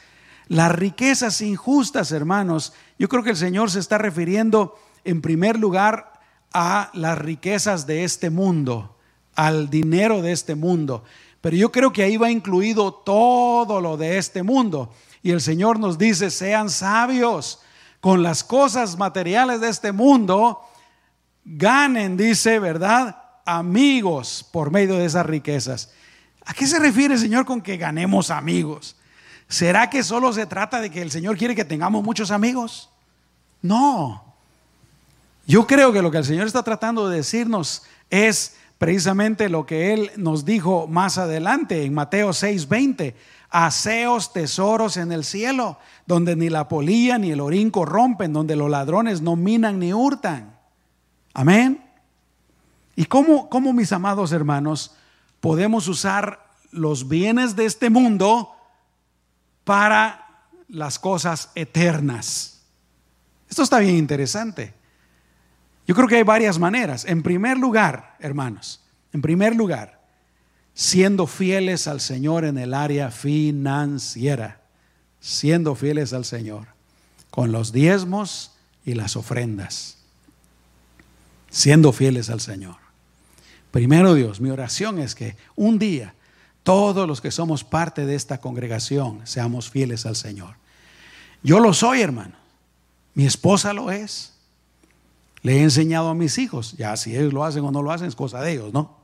Las 0.48 0.72
riquezas 0.72 1.40
injustas, 1.40 2.10
hermanos, 2.10 2.72
yo 2.98 3.08
creo 3.08 3.22
que 3.22 3.30
el 3.30 3.36
Señor 3.36 3.70
se 3.70 3.78
está 3.78 3.98
refiriendo 3.98 4.76
en 5.04 5.22
primer 5.22 5.58
lugar 5.58 6.12
a 6.52 6.90
las 6.94 7.16
riquezas 7.18 7.86
de 7.86 8.04
este 8.04 8.28
mundo, 8.30 8.98
al 9.34 9.70
dinero 9.70 10.20
de 10.20 10.32
este 10.32 10.54
mundo. 10.54 11.04
Pero 11.40 11.56
yo 11.56 11.72
creo 11.72 11.92
que 11.92 12.02
ahí 12.02 12.16
va 12.16 12.30
incluido 12.30 12.92
todo 12.92 13.80
lo 13.80 13.96
de 13.96 14.18
este 14.18 14.42
mundo. 14.42 14.92
Y 15.22 15.30
el 15.30 15.40
Señor 15.40 15.78
nos 15.78 15.96
dice, 15.96 16.30
sean 16.30 16.70
sabios 16.70 17.60
con 18.02 18.24
las 18.24 18.42
cosas 18.42 18.98
materiales 18.98 19.60
de 19.60 19.68
este 19.68 19.92
mundo, 19.92 20.60
ganen, 21.44 22.16
dice, 22.16 22.58
¿verdad? 22.58 23.16
Amigos 23.46 24.44
por 24.50 24.72
medio 24.72 24.96
de 24.96 25.04
esas 25.04 25.24
riquezas. 25.24 25.92
¿A 26.44 26.52
qué 26.52 26.66
se 26.66 26.80
refiere 26.80 27.16
Señor 27.16 27.44
con 27.44 27.62
que 27.62 27.76
ganemos 27.76 28.32
amigos? 28.32 28.96
¿Será 29.46 29.88
que 29.88 30.02
solo 30.02 30.32
se 30.32 30.46
trata 30.46 30.80
de 30.80 30.90
que 30.90 31.00
el 31.00 31.12
Señor 31.12 31.36
quiere 31.36 31.54
que 31.54 31.64
tengamos 31.64 32.02
muchos 32.02 32.32
amigos? 32.32 32.90
No. 33.62 34.34
Yo 35.46 35.68
creo 35.68 35.92
que 35.92 36.02
lo 36.02 36.10
que 36.10 36.18
el 36.18 36.24
Señor 36.24 36.48
está 36.48 36.64
tratando 36.64 37.08
de 37.08 37.18
decirnos 37.18 37.84
es 38.10 38.56
precisamente 38.78 39.48
lo 39.48 39.64
que 39.64 39.92
Él 39.92 40.10
nos 40.16 40.44
dijo 40.44 40.88
más 40.88 41.18
adelante 41.18 41.84
en 41.84 41.94
Mateo 41.94 42.30
6:20. 42.30 43.14
Haceos 43.48 44.32
tesoros 44.32 44.96
en 44.96 45.12
el 45.12 45.22
cielo, 45.22 45.78
donde 46.06 46.36
ni 46.36 46.48
la 46.48 46.68
polilla 46.68 47.18
ni 47.18 47.30
el 47.30 47.40
orín 47.40 47.70
corrompen, 47.70 48.32
donde 48.32 48.56
los 48.56 48.70
ladrones 48.70 49.22
no 49.22 49.36
minan 49.36 49.78
ni 49.78 49.92
hurtan. 49.92 50.58
Amén. 51.34 51.82
¿Y 52.96 53.06
cómo, 53.06 53.48
cómo, 53.48 53.72
mis 53.72 53.92
amados 53.92 54.32
hermanos, 54.32 54.94
podemos 55.40 55.88
usar 55.88 56.50
los 56.70 57.08
bienes 57.08 57.56
de 57.56 57.64
este 57.64 57.90
mundo 57.90 58.50
para 59.64 60.46
las 60.68 60.98
cosas 60.98 61.50
eternas? 61.54 62.62
Esto 63.48 63.62
está 63.62 63.78
bien 63.78 63.96
interesante. 63.96 64.74
Yo 65.86 65.94
creo 65.94 66.08
que 66.08 66.16
hay 66.16 66.22
varias 66.22 66.58
maneras. 66.58 67.04
En 67.04 67.22
primer 67.22 67.58
lugar, 67.58 68.16
hermanos, 68.18 68.82
en 69.12 69.20
primer 69.20 69.54
lugar, 69.54 70.00
siendo 70.74 71.26
fieles 71.26 71.86
al 71.86 72.00
Señor 72.00 72.44
en 72.44 72.56
el 72.56 72.72
área 72.72 73.10
financiera, 73.10 74.61
siendo 75.22 75.76
fieles 75.76 76.12
al 76.12 76.24
Señor, 76.24 76.66
con 77.30 77.52
los 77.52 77.72
diezmos 77.72 78.50
y 78.84 78.94
las 78.94 79.16
ofrendas, 79.16 79.96
siendo 81.48 81.92
fieles 81.92 82.28
al 82.28 82.40
Señor. 82.40 82.76
Primero 83.70 84.14
Dios, 84.14 84.40
mi 84.40 84.50
oración 84.50 84.98
es 84.98 85.14
que 85.14 85.36
un 85.54 85.78
día 85.78 86.14
todos 86.64 87.08
los 87.08 87.20
que 87.20 87.30
somos 87.30 87.64
parte 87.64 88.04
de 88.04 88.16
esta 88.16 88.38
congregación 88.38 89.20
seamos 89.24 89.70
fieles 89.70 90.06
al 90.06 90.16
Señor. 90.16 90.56
Yo 91.42 91.60
lo 91.60 91.72
soy, 91.72 92.02
hermano. 92.02 92.34
Mi 93.14 93.24
esposa 93.24 93.72
lo 93.72 93.90
es. 93.90 94.32
Le 95.42 95.58
he 95.58 95.62
enseñado 95.62 96.08
a 96.08 96.14
mis 96.14 96.38
hijos, 96.38 96.76
ya 96.76 96.96
si 96.96 97.16
ellos 97.16 97.32
lo 97.32 97.44
hacen 97.44 97.64
o 97.64 97.70
no 97.70 97.82
lo 97.82 97.90
hacen 97.92 98.08
es 98.08 98.14
cosa 98.14 98.40
de 98.40 98.52
ellos, 98.52 98.72
¿no? 98.72 98.96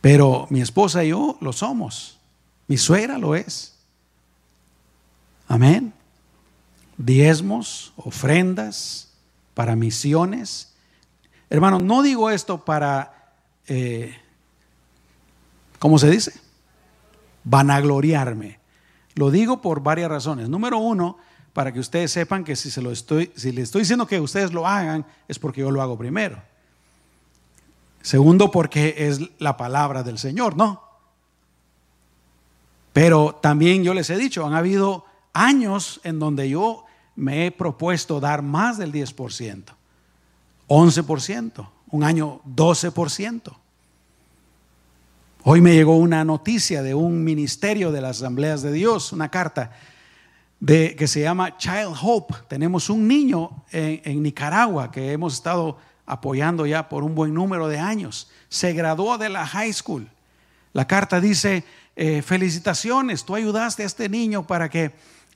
Pero 0.00 0.46
mi 0.50 0.60
esposa 0.60 1.04
y 1.04 1.08
yo 1.08 1.38
lo 1.40 1.54
somos, 1.54 2.18
mi 2.66 2.76
suegra 2.76 3.16
lo 3.16 3.34
es. 3.34 3.73
Amén. 5.48 5.92
Diezmos, 6.96 7.92
ofrendas 7.96 9.12
para 9.54 9.76
misiones. 9.76 10.74
Hermano, 11.50 11.78
no 11.78 12.02
digo 12.02 12.30
esto 12.30 12.64
para, 12.64 13.34
eh, 13.66 14.16
¿cómo 15.78 15.98
se 15.98 16.10
dice? 16.10 16.32
Vanagloriarme. 17.44 18.58
Lo 19.14 19.30
digo 19.30 19.60
por 19.60 19.82
varias 19.82 20.10
razones. 20.10 20.48
Número 20.48 20.78
uno, 20.78 21.18
para 21.52 21.72
que 21.72 21.80
ustedes 21.80 22.10
sepan 22.10 22.44
que 22.44 22.56
si, 22.56 22.70
se 22.70 22.82
lo 22.82 22.90
estoy, 22.90 23.32
si 23.36 23.52
les 23.52 23.64
estoy 23.64 23.82
diciendo 23.82 24.06
que 24.06 24.20
ustedes 24.20 24.52
lo 24.52 24.66
hagan, 24.66 25.06
es 25.28 25.38
porque 25.38 25.60
yo 25.60 25.70
lo 25.70 25.82
hago 25.82 25.96
primero. 25.96 26.42
Segundo, 28.02 28.50
porque 28.50 28.94
es 28.98 29.20
la 29.38 29.56
palabra 29.56 30.02
del 30.02 30.18
Señor, 30.18 30.56
¿no? 30.56 30.82
Pero 32.92 33.38
también 33.40 33.82
yo 33.82 33.94
les 33.94 34.10
he 34.10 34.16
dicho, 34.16 34.46
han 34.46 34.54
habido 34.54 35.04
años 35.34 36.00
en 36.04 36.18
donde 36.18 36.48
yo 36.48 36.84
me 37.16 37.46
he 37.46 37.50
propuesto 37.50 38.20
dar 38.20 38.42
más 38.42 38.78
del 38.78 38.92
10%, 38.92 39.64
11%, 40.68 41.68
un 41.90 42.04
año 42.04 42.40
12%. 42.46 43.56
Hoy 45.42 45.60
me 45.60 45.74
llegó 45.74 45.96
una 45.96 46.24
noticia 46.24 46.82
de 46.82 46.94
un 46.94 47.22
ministerio 47.22 47.92
de 47.92 48.00
las 48.00 48.16
asambleas 48.16 48.62
de 48.62 48.72
Dios, 48.72 49.12
una 49.12 49.30
carta 49.30 49.72
de, 50.58 50.96
que 50.96 51.06
se 51.06 51.20
llama 51.20 51.58
Child 51.58 51.96
Hope. 52.00 52.34
Tenemos 52.48 52.88
un 52.88 53.06
niño 53.06 53.64
en, 53.70 54.22
Nicaragua 54.22 54.90
que 54.90 55.12
hemos 55.12 55.34
estado 55.34 55.76
apoyando 56.06 56.64
ya 56.64 56.88
por 56.88 57.04
un 57.04 57.14
buen 57.14 57.34
número 57.34 57.68
de 57.68 57.78
años. 57.78 58.30
Se 58.48 58.72
graduó 58.72 59.18
de 59.18 59.28
la 59.28 59.46
high 59.46 59.72
school. 59.72 60.08
La 60.72 60.86
carta 60.86 61.20
dice, 61.20 61.64
eh, 61.94 62.22
felicitaciones, 62.22 63.24
tú 63.24 63.34
ayudaste 63.34 63.82
a 63.82 63.86
este 63.86 64.08
niño 64.08 64.46
para 64.46 64.70
que 64.70 64.92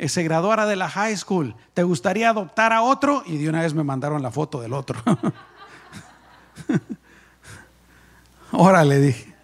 se 0.07 0.23
graduara 0.23 0.67
de 0.67 0.77
la 0.77 0.89
high 0.89 1.17
school. 1.17 1.57
¿Te 1.75 1.83
gustaría 1.83 2.31
adoptar 2.31 2.73
a 2.73 2.83
otro? 2.83 3.25
Y 3.27 3.39
de 3.39 3.49
una 3.49 3.63
vez 3.63 3.75
me 3.75 3.83
mandaron 3.83 4.23
la 4.23 4.31
foto 4.31 4.61
del 4.61 4.73
otro. 4.73 5.03
Ahora 8.53 8.85
le 8.85 9.01
dije. 9.01 9.35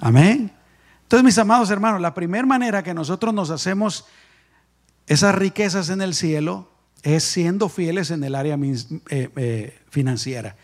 Amén. 0.00 0.52
Entonces, 1.02 1.24
mis 1.24 1.38
amados 1.38 1.70
hermanos, 1.70 2.00
la 2.00 2.12
primera 2.12 2.44
manera 2.44 2.82
que 2.82 2.92
nosotros 2.92 3.32
nos 3.32 3.48
hacemos 3.50 4.04
esas 5.06 5.34
riquezas 5.34 5.88
en 5.88 6.02
el 6.02 6.14
cielo 6.14 6.68
es 7.02 7.24
siendo 7.24 7.68
fieles 7.68 8.10
en 8.10 8.24
el 8.24 8.34
área 8.34 8.58
eh, 8.60 9.30
eh, 9.36 9.78
financiera. 9.90 10.56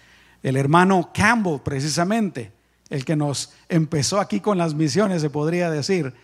El 0.42 0.56
hermano 0.56 1.10
Campbell, 1.14 1.60
precisamente, 1.62 2.52
el 2.88 3.04
que 3.04 3.16
nos 3.16 3.52
empezó 3.68 4.18
aquí 4.18 4.40
con 4.40 4.58
las 4.58 4.74
misiones, 4.74 5.22
se 5.22 5.30
podría 5.30 5.70
decir, 5.70 6.14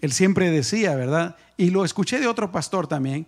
él 0.00 0.12
siempre 0.12 0.50
decía, 0.50 0.94
¿verdad? 0.94 1.36
Y 1.56 1.70
lo 1.70 1.84
escuché 1.84 2.20
de 2.20 2.26
otro 2.26 2.52
pastor 2.52 2.86
también, 2.86 3.26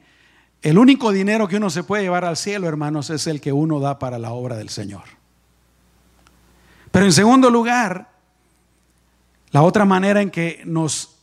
el 0.63 0.79
único 0.79 1.11
dinero 1.11 1.49
que 1.49 1.57
uno 1.57 1.71
se 1.71 1.85
puede 1.85 2.03
llevar 2.03 2.25
al 2.25 2.37
cielo, 2.37 2.69
hermanos, 2.69 3.11
es 3.11 3.27
el 3.27 3.41
que 3.41 3.53
uno 3.53 3.81
da 3.81 3.99
para 3.99 4.19
la 4.19 4.33
obra 4.33 4.57
del 4.57 4.69
Señor. 4.69 5.05
Pero 6.91 7.07
en 7.07 7.13
segundo 7.13 7.51
lugar, 7.51 8.11
la 9.51 9.63
otra 9.63 9.85
manera 9.85 10.21
en 10.21 10.31
que 10.31 10.63
nos 10.67 11.17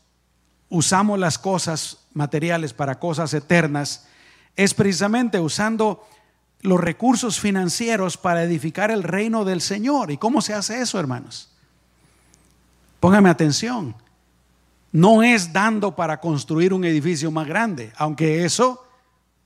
usamos 0.69 1.19
las 1.19 1.37
cosas 1.37 2.07
materiales 2.13 2.73
para 2.73 2.99
cosas 2.99 3.33
eternas 3.33 4.07
es 4.55 4.73
precisamente 4.73 5.39
usando 5.39 6.05
los 6.61 6.79
recursos 6.79 7.39
financieros 7.39 8.17
para 8.17 8.43
edificar 8.43 8.89
el 8.89 9.03
reino 9.03 9.45
del 9.45 9.61
Señor. 9.61 10.09
¿Y 10.09 10.17
cómo 10.17 10.41
se 10.41 10.55
hace 10.55 10.81
eso, 10.81 10.99
hermanos? 10.99 11.49
Póngame 12.99 13.29
atención. 13.29 13.95
No 14.91 15.21
es 15.23 15.51
dando 15.53 15.95
para 15.95 16.19
construir 16.19 16.73
un 16.73 16.85
edificio 16.85 17.31
más 17.31 17.47
grande, 17.47 17.91
aunque 17.97 18.45
eso 18.45 18.85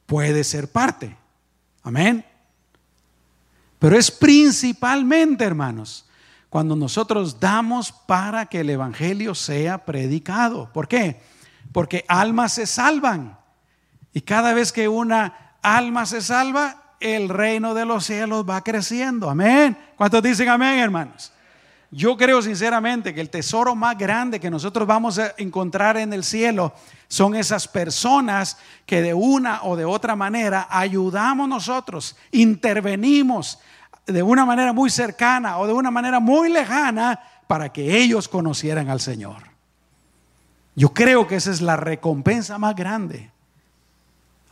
puede 0.05 0.43
ser 0.43 0.71
parte. 0.71 1.15
Amén. 1.83 2.25
Pero 3.79 3.97
es 3.97 4.11
principalmente, 4.11 5.43
hermanos, 5.43 6.05
cuando 6.49 6.75
nosotros 6.75 7.39
damos 7.39 7.91
para 7.91 8.45
que 8.45 8.59
el 8.59 8.69
Evangelio 8.69 9.33
sea 9.33 9.85
predicado. 9.85 10.69
¿Por 10.71 10.87
qué? 10.87 11.21
Porque 11.71 12.05
almas 12.07 12.53
se 12.53 12.67
salvan. 12.67 13.39
Y 14.13 14.21
cada 14.21 14.53
vez 14.53 14.71
que 14.71 14.87
una 14.87 15.55
alma 15.61 16.05
se 16.05 16.21
salva, 16.21 16.95
el 16.99 17.29
reino 17.29 17.73
de 17.73 17.85
los 17.85 18.05
cielos 18.05 18.45
va 18.47 18.61
creciendo. 18.61 19.29
Amén. 19.29 19.77
¿Cuántos 19.95 20.21
dicen 20.21 20.49
amén, 20.49 20.79
hermanos? 20.79 21.31
Yo 21.91 22.15
creo 22.15 22.41
sinceramente 22.41 23.13
que 23.13 23.19
el 23.19 23.29
tesoro 23.29 23.75
más 23.75 23.97
grande 23.97 24.39
que 24.39 24.49
nosotros 24.49 24.87
vamos 24.87 25.19
a 25.19 25.33
encontrar 25.37 25.97
en 25.97 26.13
el 26.13 26.23
cielo 26.23 26.73
son 27.09 27.35
esas 27.35 27.67
personas 27.67 28.57
que 28.85 29.01
de 29.01 29.13
una 29.13 29.63
o 29.63 29.75
de 29.75 29.83
otra 29.83 30.15
manera 30.15 30.67
ayudamos 30.69 31.49
nosotros, 31.49 32.15
intervenimos, 32.31 33.59
de 34.07 34.23
una 34.23 34.45
manera 34.45 34.71
muy 34.71 34.89
cercana 34.89 35.57
o 35.57 35.67
de 35.67 35.73
una 35.73 35.91
manera 35.91 36.21
muy 36.21 36.49
lejana 36.49 37.19
para 37.45 37.73
que 37.73 37.97
ellos 37.97 38.29
conocieran 38.29 38.89
al 38.89 39.01
Señor. 39.01 39.51
Yo 40.75 40.93
creo 40.93 41.27
que 41.27 41.35
esa 41.35 41.51
es 41.51 41.59
la 41.59 41.75
recompensa 41.75 42.57
más 42.57 42.73
grande. 42.73 43.29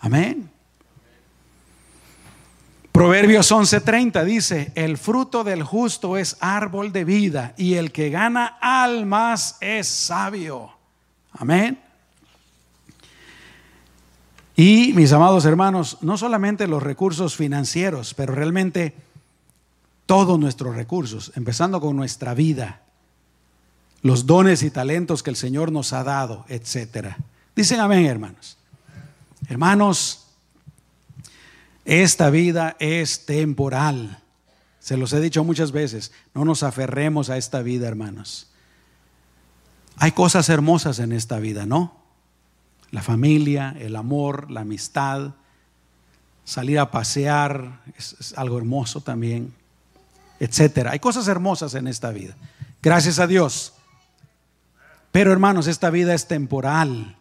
Amén. 0.02 0.52
Proverbios 2.92 3.52
11:30 3.52 4.26
dice, 4.26 4.72
el 4.76 4.98
fruto 4.98 5.44
del 5.44 5.64
justo 5.64 6.18
es 6.18 6.38
árbol 6.40 6.92
de 6.92 7.06
vida 7.06 7.54
y 7.58 7.76
el 7.76 7.92
que 7.92 8.10
gana 8.10 8.58
almas 8.60 9.58
es 9.62 9.88
sabio. 9.88 10.72
Amén. 11.34 11.80
Y 14.56 14.92
mis 14.94 15.14
amados 15.14 15.46
hermanos, 15.46 16.00
no 16.02 16.18
solamente 16.18 16.68
los 16.68 16.84
recursos 16.84 17.36
financieros, 17.38 18.14
pero 18.14 18.36
realmente 18.36 18.94
todos 20.06 20.38
nuestros 20.38 20.76
recursos, 20.76 21.32
empezando 21.36 21.80
con 21.80 21.96
nuestra 21.96 22.34
vida, 22.34 22.82
los 24.02 24.26
dones 24.26 24.64
y 24.64 24.72
talentos 24.72 25.24
que 25.24 25.30
el 25.30 25.36
Señor 25.36 25.72
nos 25.72 25.94
ha 25.94 26.04
dado, 26.04 26.44
etcétera. 26.50 27.18
Dicen 27.56 27.80
amén, 27.80 28.06
hermanos. 28.06 28.58
Hermanos, 29.48 30.18
esta 31.86 32.30
vida 32.30 32.76
es 32.80 33.26
temporal. 33.26 34.22
Se 34.80 34.98
los 34.98 35.14
he 35.14 35.20
dicho 35.20 35.44
muchas 35.44 35.72
veces, 35.72 36.12
no 36.34 36.46
nos 36.46 36.64
aferremos 36.64 37.30
a 37.30 37.38
esta 37.38 37.62
vida, 37.62 37.88
hermanos. 37.88 38.50
Hay 39.98 40.12
cosas 40.12 40.50
hermosas 40.50 41.00
en 41.00 41.12
esta 41.12 41.40
vida, 41.40 41.66
¿no? 41.66 41.98
La 42.92 43.02
familia, 43.02 43.76
el 43.80 43.96
amor, 43.96 44.50
la 44.50 44.62
amistad, 44.62 45.34
salir 46.46 46.80
a 46.80 46.92
pasear 46.92 47.82
es, 47.98 48.16
es 48.20 48.38
algo 48.38 48.58
hermoso 48.58 49.02
también 49.02 49.54
etcétera. 50.40 50.92
Hay 50.92 51.00
cosas 51.00 51.28
hermosas 51.28 51.74
en 51.76 51.88
esta 51.88 52.12
vida. 52.12 52.36
Gracias 52.82 53.20
a 53.20 53.28
Dios. 53.28 53.74
Pero 55.12 55.32
hermanos, 55.32 55.68
esta 55.68 55.90
vida 55.90 56.14
es 56.14 56.28
temporal. 56.28 57.18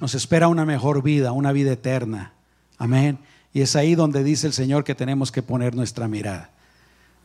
Nos 0.00 0.14
espera 0.14 0.48
una 0.48 0.64
mejor 0.64 1.02
vida, 1.02 1.32
una 1.32 1.52
vida 1.52 1.72
eterna. 1.72 2.32
Amén. 2.78 3.18
Y 3.52 3.60
es 3.60 3.76
ahí 3.76 3.94
donde 3.94 4.24
dice 4.24 4.46
el 4.46 4.52
Señor 4.52 4.84
que 4.84 4.94
tenemos 4.94 5.30
que 5.30 5.42
poner 5.42 5.74
nuestra 5.74 6.08
mirada. 6.08 6.50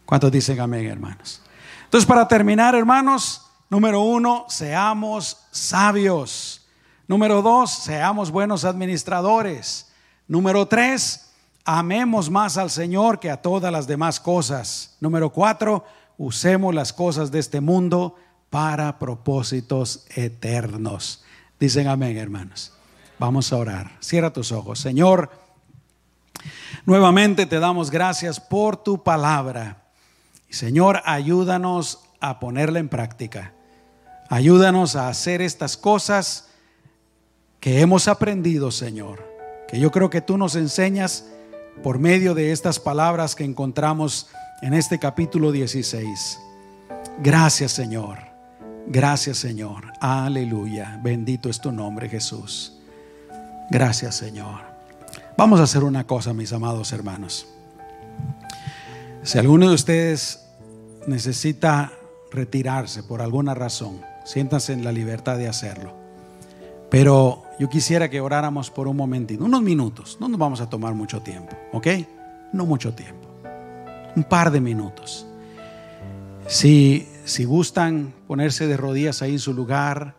¿Cuántos 0.05 0.32
dicen 0.32 0.59
amén, 0.59 0.86
hermanos? 0.86 1.41
Entonces, 1.86 2.05
para 2.07 2.28
terminar, 2.28 2.75
hermanos, 2.75 3.45
número 3.69 4.01
uno, 4.01 4.45
seamos 4.49 5.38
sabios. 5.51 6.65
Número 7.07 7.41
dos, 7.41 7.71
seamos 7.71 8.32
buenos 8.32 8.65
administradores. 8.65 9.91
Número 10.28 10.67
tres, 10.67 11.30
amemos 11.63 12.30
más 12.30 12.57
al 12.57 12.69
Señor 12.69 13.19
que 13.19 13.32
a 13.32 13.41
todas 13.41 13.71
las 13.71 13.88
demás 13.88 14.19
cosas. 14.19 14.97
Número 14.99 15.32
cuatro, 15.32 15.86
usemos 16.17 16.75
las 16.75 16.91
cosas 16.91 17.32
de 17.32 17.39
este 17.39 17.61
mundo 17.61 18.15
para 18.49 18.99
propósitos 18.99 20.05
eternos. 20.15 21.23
Dicen 21.59 21.88
amén, 21.88 22.17
hermanos. 22.17 22.73
Vamos 23.19 23.51
a 23.51 23.57
orar. 23.57 23.97
Cierra 23.99 24.32
tus 24.32 24.51
ojos. 24.51 24.80
Señor, 24.80 25.32
nuevamente 26.86 27.46
te 27.46 27.60
damos 27.60 27.92
gracias 27.92 28.40
por 28.40 28.78
tu 28.78 29.04
palabra. 29.04 29.84
Señor, 30.50 31.02
ayúdanos 31.06 32.00
a 32.20 32.40
ponerla 32.40 32.80
en 32.80 32.90
práctica. 32.90 33.54
Ayúdanos 34.30 34.96
a 34.96 35.08
hacer 35.08 35.42
estas 35.42 35.78
cosas 35.78 36.50
que 37.60 37.82
hemos 37.82 38.08
aprendido, 38.08 38.72
Señor. 38.72 39.26
Que 39.68 39.80
yo 39.80 39.92
creo 39.92 40.10
que 40.10 40.22
tú 40.22 40.38
nos 40.38 40.56
enseñas 40.56 41.26
por 41.84 42.00
medio 42.00 42.34
de 42.34 42.52
estas 42.52 42.80
palabras 42.80 43.36
que 43.36 43.44
encontramos 43.44 44.28
en 44.62 44.74
este 44.74 45.00
capítulo 45.00 45.52
16. 45.52 46.40
Gracias 47.20 47.72
Señor, 47.72 48.20
gracias 48.88 49.38
Señor, 49.38 49.92
aleluya, 50.00 51.00
bendito 51.02 51.50
es 51.50 51.60
tu 51.60 51.72
nombre 51.72 52.10
Jesús. 52.10 52.74
Gracias 53.70 54.16
Señor. 54.16 54.76
Vamos 55.38 55.60
a 55.60 55.64
hacer 55.64 55.84
una 55.84 56.08
cosa, 56.08 56.34
mis 56.34 56.52
amados 56.52 56.92
hermanos. 56.94 57.48
Si 59.22 59.38
alguno 59.38 59.70
de 59.70 59.76
ustedes 59.76 60.44
necesita 61.06 61.92
retirarse 62.32 63.04
por 63.04 63.22
alguna 63.22 63.54
razón, 63.54 64.02
siéntanse 64.26 64.74
en 64.74 64.84
la 64.84 64.92
libertad 64.92 65.38
de 65.38 65.48
hacerlo. 65.48 65.94
Pero 66.90 67.44
yo 67.60 67.70
quisiera 67.70 68.10
que 68.10 68.20
oráramos 68.20 68.72
por 68.72 68.88
un 68.88 68.98
momentito, 68.98 69.46
unos 69.46 69.62
minutos, 69.62 70.18
no 70.20 70.28
nos 70.28 70.40
vamos 70.40 70.60
a 70.60 70.72
tomar 70.72 70.96
mucho 70.96 71.22
tiempo, 71.22 71.56
¿ok? 71.72 71.88
No 72.52 72.66
mucho 72.66 72.96
tiempo, 72.96 73.28
un 74.16 74.24
par 74.24 74.50
de 74.50 74.60
minutos. 74.60 75.28
Si, 76.48 77.08
si 77.26 77.46
gustan 77.46 78.12
ponerse 78.28 78.66
de 78.66 78.76
rodillas 78.76 79.22
ahí 79.22 79.34
en 79.34 79.40
su 79.40 79.54
lugar 79.54 80.16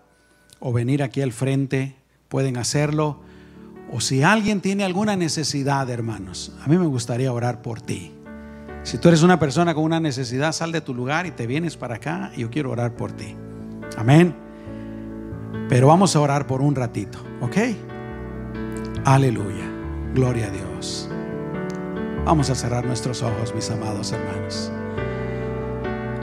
o 0.60 0.72
venir 0.72 1.02
aquí 1.02 1.22
al 1.22 1.32
frente, 1.32 1.96
pueden 2.28 2.56
hacerlo. 2.56 3.26
O 3.90 4.00
si 4.00 4.22
alguien 4.22 4.60
tiene 4.60 4.84
alguna 4.84 5.16
necesidad, 5.16 5.88
hermanos, 5.88 6.52
a 6.62 6.68
mí 6.68 6.76
me 6.76 6.86
gustaría 6.86 7.32
orar 7.32 7.62
por 7.62 7.80
ti. 7.80 8.12
Si 8.82 8.98
tú 8.98 9.08
eres 9.08 9.22
una 9.22 9.38
persona 9.38 9.74
con 9.74 9.84
una 9.84 10.00
necesidad, 10.00 10.52
sal 10.52 10.72
de 10.72 10.80
tu 10.80 10.94
lugar 10.94 11.26
y 11.26 11.30
te 11.30 11.46
vienes 11.46 11.76
para 11.76 11.96
acá 11.96 12.30
y 12.36 12.42
yo 12.42 12.50
quiero 12.50 12.70
orar 12.70 12.94
por 12.94 13.12
ti. 13.12 13.34
Amén. 13.96 14.34
Pero 15.68 15.88
vamos 15.88 16.14
a 16.16 16.20
orar 16.20 16.46
por 16.46 16.62
un 16.62 16.74
ratito, 16.74 17.18
¿ok? 17.40 17.56
Aleluya. 19.04 19.64
Gloria 20.14 20.46
a 20.46 20.50
Dios. 20.50 21.08
Vamos 22.24 22.50
a 22.50 22.54
cerrar 22.54 22.84
nuestros 22.84 23.22
ojos, 23.22 23.54
mis 23.54 23.70
amados 23.70 24.12
hermanos. 24.12 24.70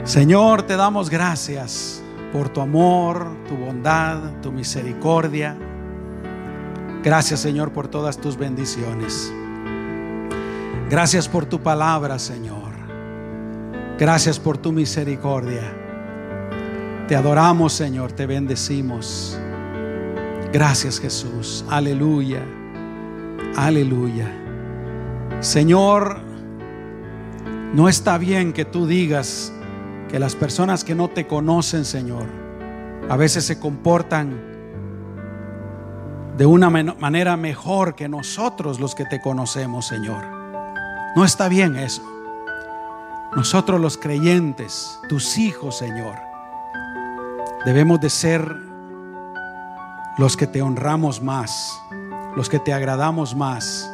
Señor, 0.04 0.62
te 0.62 0.76
damos 0.76 1.10
gracias 1.10 2.02
por 2.32 2.48
tu 2.48 2.60
amor, 2.60 3.36
tu 3.48 3.56
bondad, 3.56 4.40
tu 4.40 4.52
misericordia. 4.52 5.56
Gracias, 7.06 7.38
Señor, 7.38 7.72
por 7.72 7.86
todas 7.86 8.18
tus 8.18 8.36
bendiciones. 8.36 9.32
Gracias 10.90 11.28
por 11.28 11.46
tu 11.46 11.60
palabra, 11.60 12.18
Señor. 12.18 12.72
Gracias 13.96 14.40
por 14.40 14.58
tu 14.58 14.72
misericordia. 14.72 15.62
Te 17.06 17.14
adoramos, 17.14 17.74
Señor, 17.74 18.10
te 18.10 18.26
bendecimos. 18.26 19.38
Gracias, 20.52 20.98
Jesús. 20.98 21.64
Aleluya. 21.68 22.42
Aleluya. 23.54 24.28
Señor, 25.38 26.18
no 27.72 27.88
está 27.88 28.18
bien 28.18 28.52
que 28.52 28.64
tú 28.64 28.84
digas 28.84 29.52
que 30.08 30.18
las 30.18 30.34
personas 30.34 30.82
que 30.82 30.96
no 30.96 31.06
te 31.06 31.28
conocen, 31.28 31.84
Señor, 31.84 32.26
a 33.08 33.16
veces 33.16 33.44
se 33.44 33.60
comportan 33.60 34.55
de 36.36 36.44
una 36.44 36.68
manera 36.68 37.36
mejor 37.36 37.94
que 37.94 38.08
nosotros 38.08 38.78
los 38.78 38.94
que 38.94 39.06
te 39.06 39.20
conocemos, 39.20 39.86
Señor. 39.86 40.24
No 41.16 41.24
está 41.24 41.48
bien 41.48 41.76
eso. 41.76 42.02
Nosotros 43.34 43.80
los 43.80 43.96
creyentes, 43.96 44.98
tus 45.08 45.38
hijos, 45.38 45.78
Señor, 45.78 46.16
debemos 47.64 48.00
de 48.00 48.10
ser 48.10 48.54
los 50.18 50.36
que 50.36 50.46
te 50.46 50.62
honramos 50.62 51.22
más, 51.22 51.80
los 52.34 52.48
que 52.48 52.58
te 52.58 52.72
agradamos 52.72 53.34
más, 53.34 53.90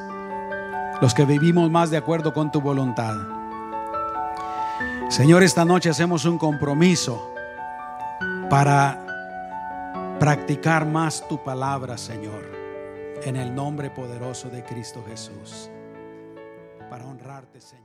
los 1.01 1.15
que 1.15 1.25
vivimos 1.25 1.71
más 1.71 1.91
de 1.91 1.97
acuerdo 1.97 2.33
con 2.33 2.51
tu 2.51 2.61
voluntad. 2.61 3.15
Señor, 5.09 5.43
esta 5.43 5.65
noche 5.65 5.91
hacemos 5.91 6.25
un 6.25 6.39
compromiso 6.39 7.33
para 8.49 9.02
practicar 10.23 10.87
más 10.87 11.27
tu 11.27 11.43
palabra, 11.43 11.99
Señor, 11.99 12.45
en 13.25 13.35
el 13.35 13.53
nombre 13.53 13.91
poderoso 13.91 14.49
de 14.49 14.63
Cristo 14.63 15.03
Jesús, 15.05 15.69
para 16.89 17.05
honrarte, 17.05 17.61
Señor. 17.61 17.82